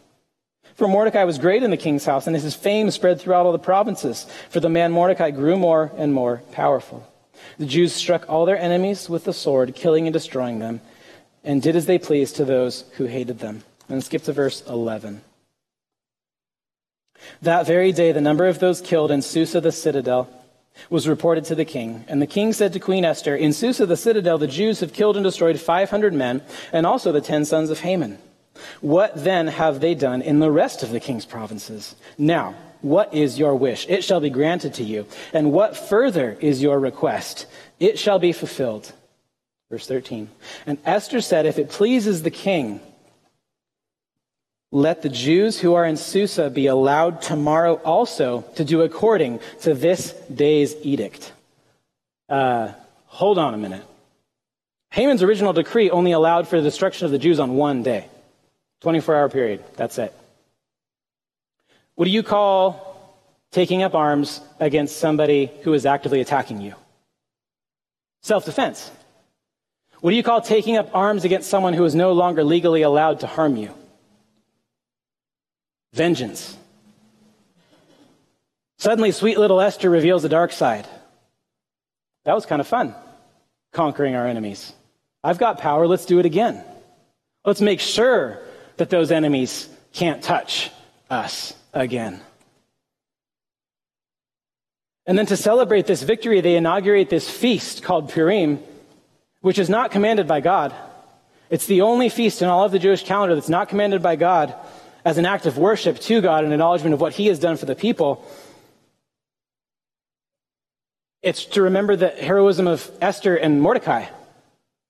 For 0.84 0.90
Mordecai 0.90 1.24
was 1.24 1.38
great 1.38 1.64
in 1.64 1.72
the 1.72 1.78
king's 1.78 2.04
house, 2.04 2.28
and 2.28 2.36
his 2.36 2.56
fame 2.56 2.92
spread 2.92 3.22
throughout 3.22 3.46
all 3.46 3.54
the 3.54 3.58
provinces. 3.58 4.28
For 4.50 4.60
the 4.60 4.68
man 4.68 4.92
Mordecai 4.92 5.32
grew 5.32 5.56
more 5.56 5.94
and 5.96 6.14
more 6.14 6.42
powerful. 6.52 7.10
The 7.58 7.66
Jews 7.66 7.94
struck 7.94 8.26
all 8.28 8.46
their 8.46 8.58
enemies 8.58 9.08
with 9.08 9.24
the 9.24 9.32
sword, 9.32 9.76
killing 9.76 10.08
and 10.08 10.14
destroying 10.14 10.60
them 10.60 10.82
and 11.42 11.62
did 11.62 11.78
as 11.78 11.86
they 11.86 11.98
pleased 11.98 12.36
to 12.36 12.44
those 12.44 12.84
who 12.98 13.06
hated 13.06 13.40
them. 13.40 13.64
And 13.88 14.04
skip 14.04 14.24
to 14.24 14.34
verse 14.34 14.62
11. 14.68 15.22
That 17.42 17.66
very 17.66 17.94
day, 17.94 18.12
the 18.12 18.20
number 18.20 18.48
of 18.48 18.60
those 18.60 18.82
killed 18.82 19.10
in 19.10 19.22
Susa 19.22 19.62
the 19.62 19.72
citadel 19.72 20.28
was 20.90 21.08
reported 21.08 21.46
to 21.46 21.56
the 21.56 21.64
king. 21.64 22.04
And 22.10 22.22
the 22.22 22.28
king 22.28 22.52
said 22.52 22.74
to 22.74 22.80
Queen 22.82 23.06
Esther, 23.06 23.38
In 23.38 23.54
Susa 23.54 23.86
the 23.86 23.96
citadel, 23.96 24.38
the 24.38 24.48
Jews 24.48 24.82
have 24.82 24.92
killed 24.92 25.16
and 25.16 25.24
destroyed 25.24 25.62
500 25.62 26.14
men, 26.14 26.42
and 26.74 26.86
also 26.86 27.14
the 27.14 27.22
ten 27.22 27.46
sons 27.46 27.70
of 27.70 27.80
Haman. 27.80 28.20
What 28.82 29.24
then 29.24 29.48
have 29.48 29.80
they 29.80 29.96
done 29.96 30.22
in 30.22 30.40
the 30.40 30.52
rest 30.52 30.84
of 30.84 30.92
the 30.92 31.00
king's 31.00 31.26
provinces? 31.26 31.96
Now, 32.18 32.56
what 32.82 33.14
is 33.14 33.40
your 33.40 33.56
wish? 33.56 33.88
It 33.90 34.04
shall 34.04 34.20
be 34.20 34.30
granted 34.30 34.76
to 34.76 34.84
you. 34.84 35.08
And 35.32 35.52
what 35.52 35.78
further 35.78 36.38
is 36.40 36.62
your 36.62 36.80
request? 36.80 37.46
It 37.80 37.98
shall 37.98 38.20
be 38.20 38.34
fulfilled. 38.34 38.92
Verse 39.72 39.88
13. 39.88 40.30
And 40.66 40.78
Esther 40.86 41.22
said, 41.22 41.46
If 41.46 41.58
it 41.58 41.70
pleases 41.70 42.24
the 42.24 42.32
king, 42.32 42.82
let 44.72 45.02
the 45.02 45.10
Jews 45.10 45.60
who 45.60 45.76
are 45.76 45.86
in 45.86 45.98
Susa 45.98 46.50
be 46.50 46.68
allowed 46.68 47.22
tomorrow 47.22 47.76
also 47.76 48.42
to 48.56 48.66
do 48.66 48.82
according 48.82 49.40
to 49.62 49.74
this 49.74 50.12
day's 50.34 50.76
edict. 50.84 51.32
Uh, 52.28 52.74
hold 53.06 53.38
on 53.38 53.54
a 53.54 53.58
minute. 53.58 53.86
Haman's 54.92 55.24
original 55.24 55.54
decree 55.54 55.90
only 55.90 56.12
allowed 56.12 56.48
for 56.48 56.58
the 56.58 56.64
destruction 56.68 57.06
of 57.06 57.12
the 57.12 57.18
Jews 57.18 57.40
on 57.40 57.56
one 57.56 57.82
day 57.82 58.10
24 58.84 59.16
hour 59.16 59.30
period. 59.30 59.64
That's 59.78 59.98
it. 59.98 60.14
What 61.96 62.06
do 62.06 62.12
you 62.12 62.22
call 62.22 63.18
taking 63.52 63.82
up 63.82 63.96
arms 63.96 64.42
against 64.60 64.98
somebody 64.98 65.50
who 65.62 65.74
is 65.74 65.86
actively 65.86 66.20
attacking 66.20 66.60
you? 66.60 66.76
Self 68.22 68.44
defense. 68.44 68.92
What 70.02 70.10
do 70.10 70.18
you 70.18 70.24
call 70.24 70.42
taking 70.42 70.76
up 70.76 70.94
arms 70.94 71.24
against 71.24 71.50
someone 71.50 71.74
who 71.74 71.86
is 71.86 71.96
no 71.96 72.12
longer 72.12 72.44
legally 72.44 72.82
allowed 72.82 73.22
to 73.22 73.28
harm 73.28 73.56
you? 73.56 73.74
Vengeance. 75.94 76.58
Suddenly, 78.80 79.12
sweet 79.12 79.38
little 79.38 79.62
Esther 79.62 79.90
reveals 79.90 80.24
the 80.24 80.30
dark 80.30 80.52
side. 80.52 80.86
That 82.26 82.36
was 82.36 82.46
kind 82.46 82.60
of 82.60 82.68
fun, 82.68 82.94
conquering 83.72 84.16
our 84.16 84.28
enemies. 84.28 84.74
I've 85.24 85.38
got 85.38 85.60
power, 85.60 85.88
let's 85.88 86.06
do 86.06 86.20
it 86.20 86.26
again. 86.26 86.62
Let's 87.46 87.62
make 87.62 87.80
sure 87.80 88.42
that 88.84 88.90
those 88.90 89.14
enemies 89.14 89.70
can't 89.94 90.22
touch 90.22 90.70
us 91.10 91.54
again. 91.72 92.20
And 95.06 95.18
then 95.18 95.26
to 95.28 95.38
celebrate 95.38 95.86
this 95.86 96.04
victory, 96.04 96.42
they 96.42 96.58
inaugurate 96.58 97.10
this 97.10 97.30
feast 97.30 97.82
called 97.82 98.10
Purim, 98.10 98.60
which 99.40 99.58
is 99.58 99.70
not 99.70 99.92
commanded 99.92 100.28
by 100.28 100.42
God. 100.42 100.76
It's 101.50 101.66
the 101.66 101.80
only 101.80 102.10
feast 102.10 102.42
in 102.42 102.50
all 102.50 102.66
of 102.66 102.74
the 102.74 102.80
Jewish 102.80 103.06
calendar 103.06 103.36
that's 103.36 103.48
not 103.48 103.70
commanded 103.70 104.02
by 104.02 104.18
God 104.18 104.54
as 105.06 105.18
an 105.18 105.26
act 105.26 105.46
of 105.46 105.58
worship 105.58 105.98
to 106.00 106.20
God 106.20 106.44
and 106.44 106.52
acknowledgement 106.52 106.94
of 106.94 107.00
what 107.00 107.14
He 107.14 107.28
has 107.28 107.40
done 107.40 107.56
for 107.56 107.66
the 107.66 107.76
people. 107.76 108.28
It's 111.22 111.46
to 111.46 111.62
remember 111.62 111.96
the 111.96 112.10
heroism 112.10 112.68
of 112.68 112.92
Esther 113.00 113.38
and 113.38 113.62
Mordecai. 113.62 114.08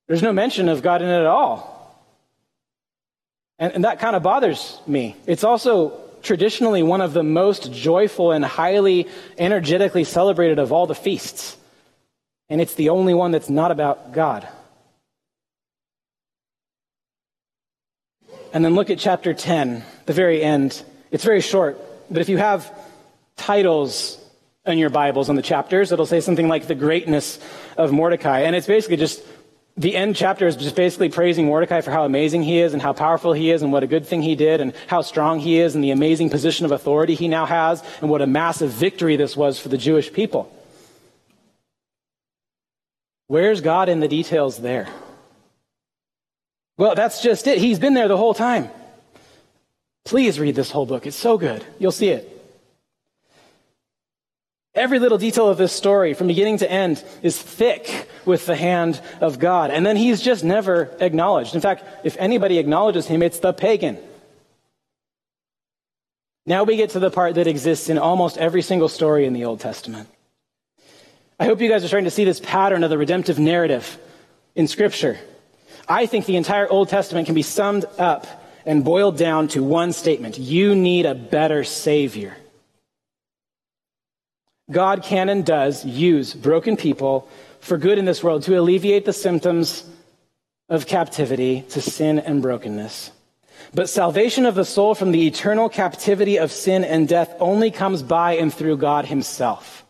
There's 0.08 0.24
no 0.24 0.34
mention 0.34 0.68
of 0.68 0.82
God 0.82 1.04
in 1.04 1.10
it 1.10 1.20
at 1.20 1.28
all. 1.28 1.73
And, 3.60 3.74
and 3.74 3.84
that 3.84 4.00
kind 4.00 4.16
of 4.16 4.24
bothers 4.24 4.80
me. 4.88 5.16
It's 5.26 5.44
also 5.44 6.00
traditionally 6.22 6.84
one 6.84 7.02
of 7.02 7.14
the 7.14 7.24
most 7.24 7.72
joyful 7.72 8.32
and 8.32 8.44
highly 8.44 9.08
energetically 9.38 10.04
celebrated 10.04 10.60
of 10.60 10.72
all 10.72 10.88
the 10.88 10.96
feasts. 10.96 11.58
And 12.50 12.62
it's 12.62 12.76
the 12.76 12.90
only 12.90 13.14
one 13.14 13.32
that's 13.32 13.50
not 13.50 13.72
about 13.72 14.14
God. 14.14 14.48
And 18.54 18.64
then 18.64 18.76
look 18.76 18.90
at 18.90 19.00
chapter 19.00 19.34
10, 19.34 19.84
the 20.06 20.14
very 20.14 20.44
end. 20.44 20.82
It's 21.12 21.24
very 21.24 21.42
short, 21.42 21.80
but 22.10 22.22
if 22.22 22.30
you 22.30 22.38
have 22.38 22.72
titles 23.36 24.20
in 24.66 24.78
your 24.78 24.92
Bibles 24.92 25.30
on 25.30 25.36
the 25.36 25.42
chapters, 25.42 25.92
it'll 25.92 26.06
say 26.06 26.22
something 26.22 26.48
like 26.48 26.68
the 26.68 26.76
greatness 26.76 27.40
of 27.78 27.92
Mordecai. 27.92 28.42
And 28.42 28.56
it's 28.56 28.68
basically 28.68 28.98
just 28.98 29.24
the 29.76 29.96
end 29.96 30.16
chapter 30.16 30.46
is 30.46 30.56
just 30.56 30.76
basically 30.76 31.10
praising 31.10 31.48
Mordecai 31.48 31.82
for 31.82 31.90
how 31.90 32.06
amazing 32.06 32.44
he 32.44 32.60
is 32.60 32.74
and 32.74 32.82
how 32.82 32.94
powerful 32.94 33.34
he 33.34 33.50
is 33.50 33.64
and 33.64 33.72
what 33.72 33.82
a 33.82 33.88
good 33.88 34.06
thing 34.06 34.22
he 34.22 34.36
did 34.36 34.62
and 34.62 34.74
how 34.88 35.02
strong 35.02 35.40
he 35.40 35.60
is 35.60 35.74
and 35.74 35.84
the 35.84 35.92
amazing 35.92 36.30
position 36.30 36.66
of 36.66 36.72
authority 36.72 37.16
he 37.16 37.28
now 37.28 37.46
has 37.46 37.84
and 38.00 38.10
what 38.10 38.22
a 38.22 38.28
massive 38.28 38.70
victory 38.70 39.16
this 39.16 39.36
was 39.36 39.60
for 39.60 39.70
the 39.70 39.78
Jewish 39.78 40.14
people. 40.14 40.52
Where's 43.28 43.62
God 43.62 43.90
in 43.90 44.00
the 44.00 44.08
details 44.08 44.60
there? 44.60 44.88
Well, 46.78 46.94
that's 46.94 47.24
just 47.24 47.48
it. 47.48 47.58
He's 47.58 47.80
been 47.80 47.96
there 47.96 48.08
the 48.08 48.18
whole 48.18 48.34
time. 48.36 48.70
Please 50.06 50.40
read 50.40 50.54
this 50.54 50.70
whole 50.70 50.86
book. 50.86 51.08
It's 51.08 51.16
so 51.16 51.38
good. 51.38 51.66
You'll 51.80 51.92
see 51.92 52.10
it. 52.10 52.33
Every 54.76 54.98
little 54.98 55.20
detail 55.20 55.50
of 55.50 55.58
this 55.58 55.72
story, 55.72 56.16
from 56.16 56.28
beginning 56.28 56.58
to 56.58 56.72
end, 56.72 57.04
is 57.22 57.40
thick 57.40 58.10
with 58.26 58.48
the 58.48 58.56
hand 58.56 59.00
of 59.22 59.38
God. 59.38 59.70
And 59.70 59.86
then 59.86 59.96
he's 59.96 60.20
just 60.20 60.44
never 60.44 60.90
acknowledged. 61.00 61.54
In 61.54 61.62
fact, 61.62 61.84
if 62.04 62.18
anybody 62.18 62.58
acknowledges 62.58 63.06
him, 63.06 63.22
it's 63.22 63.40
the 63.40 63.54
pagan. 63.54 64.00
Now 66.46 66.64
we 66.64 66.76
get 66.76 66.92
to 66.92 67.00
the 67.00 67.12
part 67.12 67.36
that 67.36 67.46
exists 67.46 67.88
in 67.88 68.00
almost 68.00 68.38
every 68.38 68.64
single 68.64 68.90
story 68.90 69.26
in 69.26 69.34
the 69.34 69.46
Old 69.46 69.60
Testament. 69.60 70.10
I 71.40 71.46
hope 71.46 71.62
you 71.62 71.70
guys 71.70 71.84
are 71.84 71.88
starting 71.88 72.06
to 72.06 72.12
see 72.12 72.26
this 72.26 72.40
pattern 72.40 72.84
of 72.84 72.90
the 72.90 72.98
redemptive 72.98 73.38
narrative 73.38 73.98
in 74.56 74.68
Scripture. 74.68 75.20
I 75.88 76.06
think 76.06 76.26
the 76.26 76.36
entire 76.36 76.68
Old 76.68 76.90
Testament 76.90 77.28
can 77.28 77.36
be 77.36 77.44
summed 77.44 77.86
up 77.98 78.26
and 78.66 78.84
boiled 78.84 79.18
down 79.18 79.50
to 79.50 79.62
one 79.62 79.94
statement 79.94 80.40
You 80.40 80.74
need 80.74 81.06
a 81.06 81.16
better 81.16 81.64
Savior. 81.64 82.36
God 84.72 85.04
can 85.04 85.30
and 85.30 85.46
does 85.46 85.86
use 85.86 86.34
broken 86.34 86.78
people 86.78 87.28
for 87.60 87.78
good 87.78 87.98
in 87.98 88.06
this 88.06 88.24
world 88.24 88.44
to 88.44 88.60
alleviate 88.60 89.06
the 89.06 89.14
symptoms 89.14 89.86
of 90.70 90.88
captivity 90.88 91.62
to 91.70 91.82
sin 91.82 92.20
and 92.20 92.42
brokenness. 92.42 93.12
But 93.74 93.90
salvation 93.90 94.46
of 94.46 94.56
the 94.56 94.66
soul 94.66 94.96
from 94.96 95.12
the 95.12 95.28
eternal 95.28 95.70
captivity 95.70 96.38
of 96.38 96.52
sin 96.52 96.84
and 96.84 97.08
death 97.08 97.34
only 97.40 97.72
comes 97.72 98.04
by 98.04 98.34
and 98.34 98.54
through 98.54 98.78
God 98.78 99.06
Himself. 99.06 99.86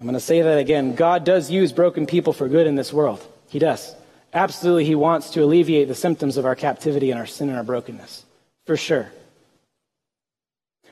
I'm 0.00 0.06
going 0.06 0.14
to 0.14 0.20
say 0.20 0.42
that 0.42 0.58
again. 0.58 0.94
God 0.94 1.24
does 1.24 1.50
use 1.50 1.72
broken 1.72 2.06
people 2.06 2.32
for 2.32 2.48
good 2.48 2.66
in 2.66 2.76
this 2.76 2.92
world. 2.92 3.26
He 3.48 3.58
does. 3.58 3.94
Absolutely, 4.32 4.84
He 4.84 4.94
wants 4.94 5.30
to 5.30 5.42
alleviate 5.42 5.88
the 5.88 5.94
symptoms 5.94 6.36
of 6.36 6.46
our 6.46 6.54
captivity 6.54 7.10
and 7.10 7.18
our 7.18 7.26
sin 7.26 7.48
and 7.48 7.58
our 7.58 7.64
brokenness. 7.64 8.24
For 8.66 8.76
sure. 8.76 9.10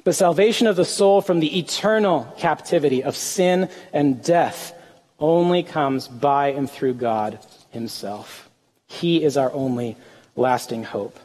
But 0.06 0.14
salvation 0.14 0.68
of 0.68 0.76
the 0.76 0.84
soul 0.84 1.20
from 1.20 1.40
the 1.40 1.58
eternal 1.58 2.32
captivity 2.38 3.02
of 3.02 3.16
sin 3.16 3.68
and 3.92 4.22
death 4.22 4.72
only 5.18 5.64
comes 5.64 6.06
by 6.06 6.52
and 6.52 6.70
through 6.70 6.94
God 6.94 7.40
Himself. 7.70 8.48
He 8.86 9.24
is 9.24 9.36
our 9.36 9.52
only 9.52 9.96
lasting 10.36 10.84
hope. 10.84 11.18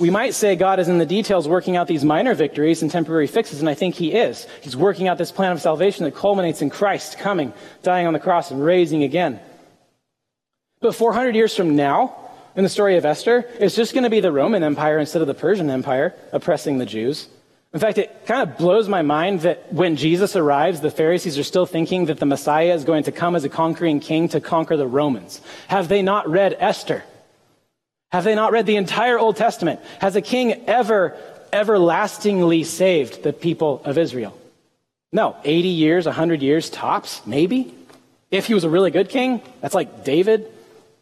We 0.00 0.10
might 0.10 0.34
say 0.34 0.56
God 0.56 0.80
is 0.80 0.88
in 0.88 0.98
the 0.98 1.06
details 1.06 1.46
working 1.46 1.76
out 1.76 1.86
these 1.86 2.04
minor 2.04 2.34
victories 2.34 2.82
and 2.82 2.90
temporary 2.90 3.28
fixes, 3.28 3.60
and 3.60 3.68
I 3.68 3.74
think 3.74 3.94
He 3.94 4.12
is. 4.12 4.48
He's 4.60 4.76
working 4.76 5.06
out 5.06 5.18
this 5.18 5.30
plan 5.30 5.52
of 5.52 5.60
salvation 5.60 6.04
that 6.04 6.16
culminates 6.16 6.62
in 6.62 6.68
Christ 6.68 7.20
coming, 7.20 7.52
dying 7.84 8.08
on 8.08 8.12
the 8.12 8.18
cross, 8.18 8.50
and 8.50 8.60
raising 8.60 9.04
again. 9.04 9.38
But 10.80 10.96
400 10.96 11.36
years 11.36 11.54
from 11.54 11.76
now, 11.76 12.16
in 12.56 12.64
the 12.64 12.68
story 12.68 12.96
of 12.96 13.04
Esther, 13.04 13.48
it's 13.60 13.76
just 13.76 13.94
going 13.94 14.02
to 14.02 14.10
be 14.10 14.18
the 14.18 14.32
Roman 14.32 14.64
Empire 14.64 14.98
instead 14.98 15.22
of 15.22 15.28
the 15.28 15.34
Persian 15.34 15.70
Empire 15.70 16.12
oppressing 16.32 16.78
the 16.78 16.86
Jews. 16.86 17.28
In 17.76 17.80
fact, 17.80 17.98
it 17.98 18.24
kind 18.24 18.48
of 18.48 18.56
blows 18.56 18.88
my 18.88 19.02
mind 19.02 19.40
that 19.42 19.70
when 19.70 19.96
Jesus 19.96 20.34
arrives, 20.34 20.80
the 20.80 20.90
Pharisees 20.90 21.38
are 21.38 21.42
still 21.42 21.66
thinking 21.66 22.06
that 22.06 22.18
the 22.18 22.24
Messiah 22.24 22.72
is 22.72 22.84
going 22.84 23.02
to 23.02 23.12
come 23.12 23.36
as 23.36 23.44
a 23.44 23.50
conquering 23.50 24.00
king 24.00 24.30
to 24.30 24.40
conquer 24.40 24.78
the 24.78 24.86
Romans. 24.86 25.42
Have 25.68 25.88
they 25.88 26.00
not 26.00 26.26
read 26.26 26.56
Esther? 26.58 27.04
Have 28.12 28.24
they 28.24 28.34
not 28.34 28.50
read 28.50 28.64
the 28.64 28.76
entire 28.76 29.18
Old 29.18 29.36
Testament? 29.36 29.80
Has 30.00 30.16
a 30.16 30.22
king 30.22 30.64
ever, 30.66 31.18
everlastingly 31.52 32.64
saved 32.64 33.22
the 33.22 33.34
people 33.34 33.82
of 33.84 33.98
Israel? 33.98 34.34
No, 35.12 35.36
80 35.44 35.68
years, 35.68 36.06
100 36.06 36.40
years 36.40 36.70
tops, 36.70 37.26
maybe. 37.26 37.74
If 38.30 38.46
he 38.46 38.54
was 38.54 38.64
a 38.64 38.70
really 38.70 38.90
good 38.90 39.10
king, 39.10 39.42
that's 39.60 39.74
like 39.74 40.02
David 40.02 40.50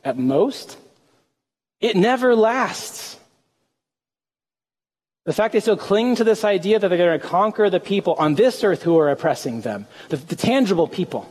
at 0.03 0.19
most. 0.19 0.77
It 1.81 1.95
never 1.95 2.35
lasts. 2.35 3.14
The 5.25 5.33
fact 5.33 5.53
they 5.53 5.61
still 5.61 5.77
cling 5.77 6.17
to 6.17 6.25
this 6.25 6.45
idea 6.45 6.79
that 6.79 6.89
they're 6.89 6.99
going 6.99 7.19
to 7.19 7.27
conquer 7.27 7.71
the 7.71 7.81
people 7.81 8.15
on 8.15 8.35
this 8.35 8.63
earth 8.63 8.83
who 8.83 8.99
are 8.99 9.11
oppressing 9.11 9.63
them, 9.63 9.87
the, 10.11 10.17
the 10.17 10.37
tangible 10.37 10.87
people. 10.87 11.31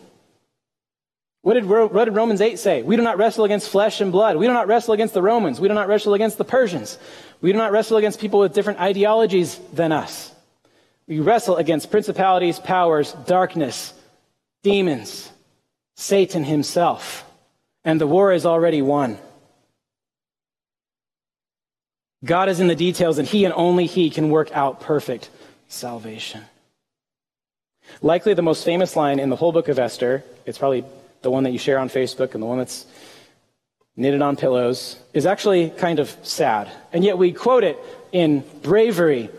What 1.43 1.55
did, 1.55 1.65
what 1.65 2.05
did, 2.05 2.15
Romans 2.15 2.39
8 2.39 2.57
say? 2.57 2.83
We 2.83 2.95
do 2.95 3.01
not 3.01 3.17
wrestle 3.17 3.43
against 3.43 3.69
flesh 3.69 3.99
and 3.99 4.13
blood. 4.13 4.37
We 4.37 4.47
do 4.47 4.53
not 4.53 4.67
wrestle 4.67 4.93
against 4.93 5.13
the 5.13 5.21
Romans. 5.21 5.59
We 5.59 5.67
do 5.67 5.73
not 5.73 5.89
wrestle 5.89 6.13
against 6.13 6.37
the 6.37 6.45
Persians. 6.45 6.97
We 7.41 7.51
do 7.51 7.57
not 7.57 7.73
wrestle 7.73 7.97
against 7.97 8.21
people 8.21 8.39
with 8.39 8.53
different 8.53 8.79
ideologies 8.79 9.59
than 9.73 9.91
us. 9.91 10.33
We 11.05 11.19
wrestle 11.19 11.57
against 11.57 11.91
principalities, 11.91 12.59
powers, 12.59 13.11
darkness, 13.25 13.93
demons, 14.63 15.29
Satan 15.95 16.45
himself. 16.45 17.25
And 17.83 17.99
the 17.99 18.07
war 18.07 18.31
is 18.31 18.45
already 18.45 18.81
won. 18.81 19.17
God 22.23 22.49
is 22.49 22.59
in 22.59 22.67
the 22.67 22.75
details, 22.75 23.17
and 23.17 23.27
He 23.27 23.45
and 23.45 23.53
only 23.53 23.85
He 23.85 24.09
can 24.09 24.29
work 24.29 24.51
out 24.53 24.81
perfect 24.81 25.29
salvation. 25.67 26.41
Likely 28.01 28.33
the 28.33 28.41
most 28.41 28.63
famous 28.63 28.95
line 28.95 29.19
in 29.19 29.29
the 29.29 29.35
whole 29.35 29.51
book 29.51 29.67
of 29.67 29.77
Esther, 29.77 30.23
it's 30.45 30.57
probably 30.57 30.85
the 31.21 31.31
one 31.31 31.43
that 31.43 31.51
you 31.51 31.57
share 31.57 31.79
on 31.79 31.89
Facebook 31.89 32.33
and 32.33 32.41
the 32.41 32.47
one 32.47 32.57
that's 32.57 32.85
knitted 33.95 34.21
on 34.21 34.35
pillows, 34.35 34.97
is 35.13 35.25
actually 35.25 35.69
kind 35.69 35.99
of 35.99 36.15
sad. 36.23 36.69
And 36.91 37.03
yet 37.03 37.17
we 37.17 37.31
quote 37.31 37.63
it 37.63 37.77
in 38.11 38.43
bravery 38.61 39.29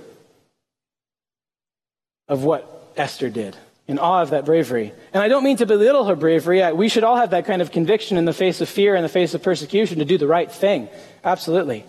of 2.29 2.45
what 2.45 2.93
Esther 2.97 3.31
did, 3.31 3.57
in 3.89 3.99
awe 3.99 4.23
of 4.23 4.31
that 4.31 4.45
bravery. 4.45 4.93
And 5.13 5.23
I 5.23 5.29
don't 5.29 5.43
mean 5.43 5.57
to 5.57 5.67
belittle 5.67 6.05
her 6.05 6.17
bravery. 6.17 6.73
We 6.73 6.89
should 6.89 7.05
all 7.05 7.17
have 7.17 7.31
that 7.31 7.47
kind 7.47 7.63
of 7.63 7.73
conviction 7.73 8.17
in 8.17 8.27
the 8.27 8.33
face 8.33 8.61
of 8.61 8.69
fear, 8.69 8.95
in 8.95 9.03
the 9.03 9.09
face 9.09 9.35
of 9.35 9.43
persecution, 9.43 9.99
to 9.99 10.05
do 10.05 10.19
the 10.19 10.27
right 10.27 10.51
thing. 10.51 10.89
Absolutely. 11.25 11.85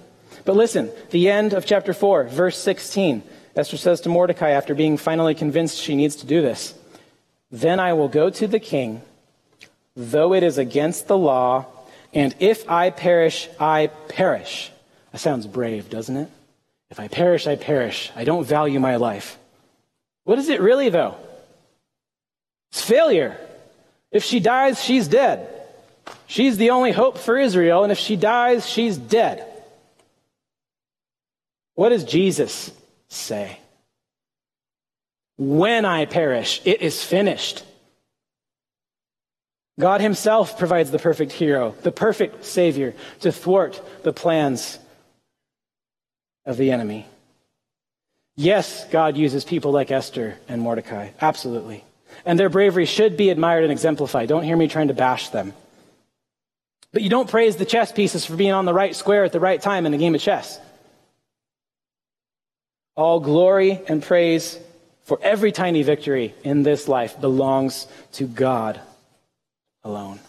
But 0.45 0.55
listen, 0.55 0.91
the 1.09 1.29
end 1.29 1.53
of 1.53 1.65
chapter 1.65 1.91
4, 1.91 2.25
verse 2.25 2.57
16. 2.57 3.23
Esther 3.55 3.77
says 3.77 4.01
to 4.01 4.09
Mordecai 4.09 4.51
after 4.51 4.75
being 4.75 4.97
finally 4.97 5.33
convinced 5.33 5.79
she 5.79 5.95
needs 5.95 6.17
to 6.17 6.25
do 6.25 6.41
this 6.41 6.75
Then 7.51 7.79
I 7.79 7.93
will 7.93 8.09
go 8.09 8.29
to 8.29 8.47
the 8.47 8.59
king, 8.59 9.01
though 9.95 10.33
it 10.33 10.43
is 10.43 10.57
against 10.57 11.07
the 11.07 11.17
law, 11.17 11.65
and 12.13 12.35
if 12.39 12.69
I 12.69 12.91
perish, 12.91 13.49
I 13.59 13.87
perish. 14.07 14.71
That 15.11 15.19
sounds 15.19 15.47
brave, 15.47 15.89
doesn't 15.89 16.15
it? 16.15 16.29
If 16.91 16.99
I 16.99 17.07
perish, 17.07 17.47
I 17.47 17.55
perish. 17.55 18.11
I 18.15 18.23
don't 18.23 18.45
value 18.45 18.79
my 18.79 18.97
life. 18.97 19.37
What 20.23 20.37
is 20.37 20.49
it 20.49 20.61
really, 20.61 20.89
though? 20.89 21.15
It's 22.71 22.81
failure. 22.81 23.37
If 24.11 24.23
she 24.23 24.39
dies, 24.39 24.83
she's 24.83 25.07
dead. 25.07 25.49
She's 26.27 26.57
the 26.57 26.69
only 26.69 26.91
hope 26.91 27.17
for 27.17 27.37
Israel, 27.37 27.83
and 27.83 27.91
if 27.91 27.97
she 27.97 28.15
dies, 28.15 28.69
she's 28.69 28.97
dead. 28.97 29.54
What 31.75 31.89
does 31.89 32.03
Jesus 32.03 32.71
say? 33.09 33.59
When 35.37 35.85
I 35.85 36.05
perish, 36.05 36.61
it 36.65 36.81
is 36.81 37.03
finished. 37.03 37.63
God 39.79 39.99
Himself 39.99 40.57
provides 40.57 40.91
the 40.91 40.99
perfect 40.99 41.33
hero, 41.33 41.75
the 41.83 41.91
perfect 41.91 42.45
Savior 42.45 42.93
to 43.19 43.31
thwart 43.31 43.81
the 44.03 44.13
plans 44.13 44.79
of 46.45 46.55
the 46.55 46.71
enemy. 46.71 47.05
Yes, 48.37 48.85
God 48.89 49.17
uses 49.17 49.43
people 49.43 49.71
like 49.71 49.91
Esther 49.91 50.37
and 50.47 50.61
Mordecai. 50.61 51.09
Absolutely. 51.21 51.83
And 52.25 52.39
their 52.39 52.49
bravery 52.49 52.85
should 52.85 53.17
be 53.17 53.29
admired 53.29 53.63
and 53.63 53.71
exemplified. 53.71 54.29
Don't 54.29 54.43
hear 54.43 54.57
me 54.57 54.67
trying 54.67 54.87
to 54.87 54.93
bash 54.93 55.29
them. 55.29 55.53
But 56.93 57.01
you 57.01 57.09
don't 57.09 57.29
praise 57.29 57.57
the 57.57 57.65
chess 57.65 57.91
pieces 57.91 58.25
for 58.25 58.37
being 58.37 58.53
on 58.53 58.63
the 58.63 58.73
right 58.73 58.95
square 58.95 59.25
at 59.25 59.33
the 59.33 59.39
right 59.39 59.61
time 59.61 59.85
in 59.85 59.93
a 59.93 59.97
game 59.97 60.15
of 60.15 60.21
chess. 60.21 60.59
All 62.95 63.19
glory 63.19 63.81
and 63.87 64.01
praise 64.01 64.57
for 65.03 65.19
every 65.21 65.51
tiny 65.51 65.83
victory 65.83 66.33
in 66.43 66.63
this 66.63 66.87
life 66.87 67.19
belongs 67.19 67.87
to 68.13 68.25
God 68.25 68.79
alone. 69.83 70.19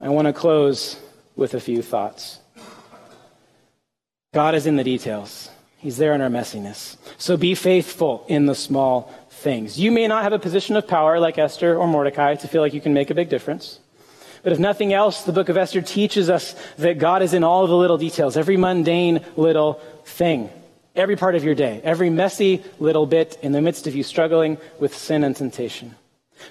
I 0.00 0.08
want 0.08 0.26
to 0.26 0.32
close 0.32 1.00
with 1.34 1.54
a 1.54 1.60
few 1.60 1.82
thoughts. 1.82 2.38
God 4.32 4.54
is 4.54 4.66
in 4.66 4.76
the 4.76 4.84
details. 4.84 5.50
He's 5.78 5.96
there 5.96 6.14
in 6.14 6.20
our 6.20 6.28
messiness. 6.28 6.96
So 7.18 7.36
be 7.36 7.54
faithful 7.54 8.24
in 8.28 8.46
the 8.46 8.54
small 8.54 9.12
things. 9.30 9.78
You 9.78 9.90
may 9.90 10.06
not 10.06 10.22
have 10.22 10.32
a 10.32 10.38
position 10.38 10.76
of 10.76 10.86
power 10.86 11.18
like 11.20 11.38
Esther 11.38 11.76
or 11.76 11.86
Mordecai 11.86 12.34
to 12.36 12.48
feel 12.48 12.62
like 12.62 12.74
you 12.74 12.80
can 12.80 12.94
make 12.94 13.10
a 13.10 13.14
big 13.14 13.28
difference. 13.28 13.80
But 14.46 14.52
if 14.52 14.60
nothing 14.60 14.92
else, 14.92 15.24
the 15.24 15.32
book 15.32 15.48
of 15.48 15.56
Esther 15.56 15.82
teaches 15.82 16.30
us 16.30 16.54
that 16.78 17.00
God 17.00 17.20
is 17.20 17.34
in 17.34 17.42
all 17.42 17.66
the 17.66 17.74
little 17.74 17.98
details, 17.98 18.36
every 18.36 18.56
mundane 18.56 19.24
little 19.34 19.80
thing, 20.04 20.50
every 20.94 21.16
part 21.16 21.34
of 21.34 21.42
your 21.42 21.56
day, 21.56 21.80
every 21.82 22.10
messy 22.10 22.62
little 22.78 23.06
bit 23.06 23.36
in 23.42 23.50
the 23.50 23.60
midst 23.60 23.88
of 23.88 23.96
you 23.96 24.04
struggling 24.04 24.58
with 24.78 24.96
sin 24.96 25.24
and 25.24 25.34
temptation. 25.34 25.96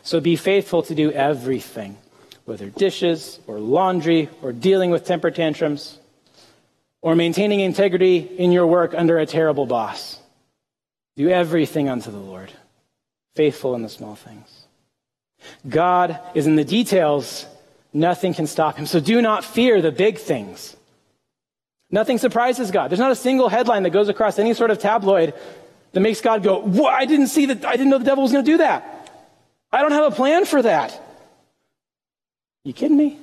So 0.04 0.20
be 0.20 0.36
faithful 0.36 0.84
to 0.84 0.94
do 0.94 1.10
everything, 1.14 1.96
whether 2.44 2.70
dishes 2.70 3.40
or 3.48 3.60
laundry 3.60 4.28
or 4.42 4.52
dealing 4.52 4.92
with 4.92 5.06
temper 5.06 5.32
tantrums 5.32 5.98
or 7.02 7.16
maintaining 7.16 7.62
integrity 7.62 8.18
in 8.18 8.52
your 8.52 8.68
work 8.68 8.94
under 8.94 9.20
a 9.20 9.26
terrible 9.26 9.66
boss. 9.66 10.20
Do 11.16 11.30
everything 11.30 11.88
unto 11.88 12.12
the 12.12 12.18
Lord, 12.18 12.52
faithful 13.36 13.74
in 13.74 13.84
the 13.84 13.88
small 13.88 14.16
things. 14.16 14.66
God 15.70 16.20
is 16.34 16.46
in 16.46 16.58
the 16.58 16.66
details. 16.66 17.46
Nothing 17.96 18.34
can 18.34 18.46
stop 18.46 18.76
him. 18.76 18.86
So 18.88 19.00
do 19.00 19.22
not 19.22 19.46
fear 19.46 19.82
the 19.82 19.90
big 19.90 20.18
things. 20.18 20.76
Nothing 21.90 22.18
surprises 22.18 22.70
God. 22.70 22.92
There's 22.92 23.00
not 23.00 23.12
a 23.12 23.16
single 23.16 23.48
headline 23.48 23.84
that 23.84 23.92
goes 23.92 24.10
across 24.10 24.38
any 24.38 24.54
sort 24.54 24.70
of 24.70 24.80
tabloid 24.80 25.34
that 25.94 26.02
makes 26.02 26.20
God 26.20 26.44
go, 26.44 26.86
I 26.88 27.06
didn't 27.06 27.28
see 27.28 27.46
that. 27.46 27.64
I 27.64 27.72
didn't 27.72 27.88
know 27.88 27.98
the 27.98 28.04
devil 28.04 28.24
was 28.24 28.34
going 28.34 28.44
to 28.44 28.52
do 28.52 28.58
that. 28.58 29.10
I 29.72 29.82
don't 29.82 29.94
have 29.94 30.12
a 30.12 30.16
plan 30.16 30.44
for 30.44 30.62
that. 30.62 31.02
You 32.66 32.74
kidding 32.74 32.98
me? 32.98 33.18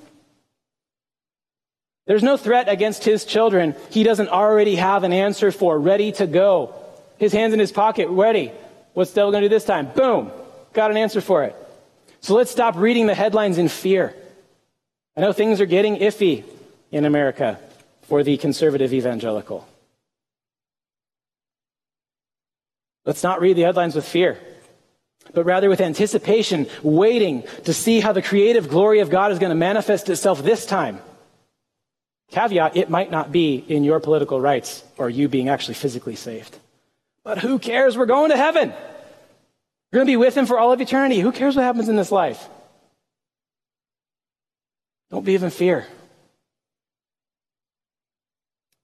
There's 2.07 2.23
no 2.23 2.39
threat 2.39 2.71
against 2.71 3.05
his 3.05 3.27
children 3.27 3.77
he 3.91 4.05
doesn't 4.05 4.31
already 4.31 4.77
have 4.77 5.05
an 5.05 5.13
answer 5.13 5.53
for, 5.53 5.79
ready 5.79 6.13
to 6.13 6.27
go. 6.27 6.75
His 7.19 7.35
hands 7.35 7.53
in 7.53 7.61
his 7.61 7.73
pocket, 7.73 8.09
ready. 8.09 8.53
What's 8.95 9.11
the 9.11 9.17
devil 9.17 9.33
going 9.33 9.43
to 9.43 9.51
do 9.51 9.55
this 9.55 9.67
time? 9.67 9.91
Boom. 9.95 10.33
Got 10.73 10.91
an 10.91 10.97
answer 10.97 11.21
for 11.21 11.45
it. 11.45 11.55
So 12.21 12.35
let's 12.35 12.51
stop 12.51 12.77
reading 12.77 13.07
the 13.07 13.15
headlines 13.15 13.59
in 13.59 13.69
fear. 13.69 14.15
I 15.17 15.21
know 15.21 15.33
things 15.33 15.61
are 15.61 15.67
getting 15.67 15.97
iffy 15.97 16.45
in 16.91 17.05
America 17.05 17.59
for 18.03 18.23
the 18.23 18.37
conservative 18.37 18.93
evangelical. 18.93 19.67
Let's 23.05 23.23
not 23.23 23.41
read 23.41 23.57
the 23.57 23.63
headlines 23.63 23.95
with 23.95 24.07
fear 24.07 24.39
but 25.35 25.45
rather 25.45 25.69
with 25.69 25.81
anticipation, 25.81 26.67
waiting 26.83 27.45
to 27.65 27.73
see 27.73 28.01
how 28.01 28.13
the 28.13 28.23
creative 28.23 28.69
glory 28.69 29.01
of 29.01 29.11
God 29.11 29.33
is 29.33 29.39
going 29.39 29.51
to 29.51 29.57
manifest 29.57 30.09
itself 30.09 30.43
this 30.43 30.67
time. 30.67 31.01
Caveat, 32.31 32.77
it 32.77 32.91
might 32.91 33.11
not 33.11 33.31
be 33.31 33.57
in 33.69 33.85
your 33.85 34.01
political 34.01 34.41
rights 34.41 34.85
or 34.97 35.11
you 35.11 35.29
being 35.29 35.49
actually 35.49 35.75
physically 35.75 36.17
saved. 36.17 36.57
But 37.25 37.39
who 37.39 37.59
cares? 37.59 37.97
We're 37.97 38.07
going 38.07 38.31
to 38.31 38.37
heaven. 38.37 38.71
We're 38.71 39.99
going 39.99 40.07
to 40.07 40.13
be 40.13 40.17
with 40.17 40.37
Him 40.37 40.47
for 40.47 40.59
all 40.59 40.73
of 40.73 40.81
eternity. 40.81 41.21
Who 41.21 41.31
cares 41.31 41.57
what 41.57 41.63
happens 41.63 41.89
in 41.89 41.97
this 41.97 42.11
life? 42.11 42.49
Don't 45.13 45.27
be 45.27 45.35
in 45.35 45.51
fear. 45.51 45.87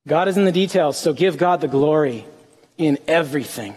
God 0.07 0.29
is 0.29 0.37
in 0.37 0.45
the 0.45 0.53
details, 0.53 0.99
so 0.99 1.14
give 1.14 1.39
God 1.39 1.62
the 1.62 1.68
glory 1.68 2.26
in 2.76 2.99
everything. 3.09 3.74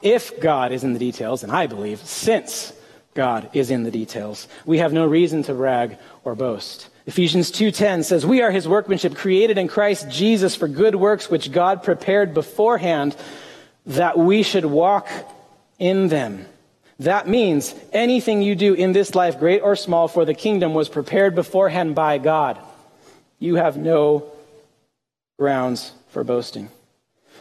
If 0.00 0.40
God 0.40 0.70
is 0.70 0.84
in 0.84 0.92
the 0.92 1.00
details, 1.00 1.42
and 1.42 1.50
I 1.50 1.66
believe 1.66 1.98
since 1.98 2.72
God 3.14 3.50
is 3.52 3.72
in 3.72 3.82
the 3.82 3.90
details, 3.90 4.46
we 4.64 4.78
have 4.78 4.92
no 4.92 5.04
reason 5.04 5.42
to 5.42 5.54
brag 5.54 5.98
or 6.24 6.36
boast. 6.36 6.88
Ephesians 7.06 7.50
2:10 7.50 8.04
says, 8.04 8.24
"We 8.24 8.40
are 8.40 8.52
his 8.52 8.68
workmanship 8.68 9.16
created 9.16 9.58
in 9.58 9.66
Christ 9.66 10.08
Jesus 10.08 10.54
for 10.54 10.68
good 10.68 10.94
works 10.94 11.28
which 11.28 11.50
God 11.50 11.82
prepared 11.82 12.34
beforehand 12.34 13.16
that 13.84 14.16
we 14.16 14.44
should 14.44 14.64
walk 14.64 15.08
in 15.80 16.06
them." 16.06 16.46
That 17.00 17.26
means 17.26 17.74
anything 17.94 18.42
you 18.42 18.54
do 18.54 18.74
in 18.74 18.92
this 18.92 19.14
life, 19.14 19.38
great 19.38 19.62
or 19.62 19.74
small, 19.74 20.06
for 20.06 20.26
the 20.26 20.34
kingdom 20.34 20.74
was 20.74 20.90
prepared 20.90 21.34
beforehand 21.34 21.94
by 21.94 22.18
God. 22.18 22.58
You 23.38 23.54
have 23.54 23.78
no 23.78 24.30
grounds 25.38 25.92
for 26.10 26.22
boasting. 26.24 26.68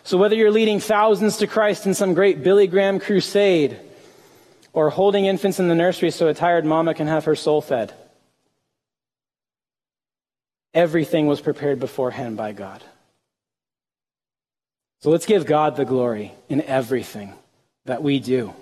So 0.03 0.18
whether 0.18 0.34
you're 0.34 0.49
leading 0.49 0.80
thousands 0.80 1.38
to 1.38 1.47
Christ 1.47 1.86
in 1.86 1.93
some 1.93 2.14
great 2.14 2.41
Billy 2.41 2.68
Graham 2.68 3.01
crusade 3.01 3.78
or 4.72 4.89
holding 4.89 5.26
infants 5.26 5.60
in 5.60 5.68
the 5.68 5.76
nursery 5.76 6.12
so 6.12 6.30
a 6.30 6.34
tired 6.34 6.64
mama 6.64 6.93
can 6.93 7.07
have 7.07 7.26
her 7.26 7.36
soul 7.36 7.60
fed, 7.60 7.93
everything 10.74 11.28
was 11.28 11.41
prepared 11.41 11.82
beforehand 11.82 12.38
by 12.38 12.53
God. 12.53 12.82
So 15.01 15.10
let's 15.10 15.26
give 15.26 15.45
God 15.45 15.76
the 15.76 15.84
glory 15.84 16.32
in 16.47 16.62
everything 16.62 17.34
that 17.84 18.01
we 18.01 18.20
do. 18.20 18.53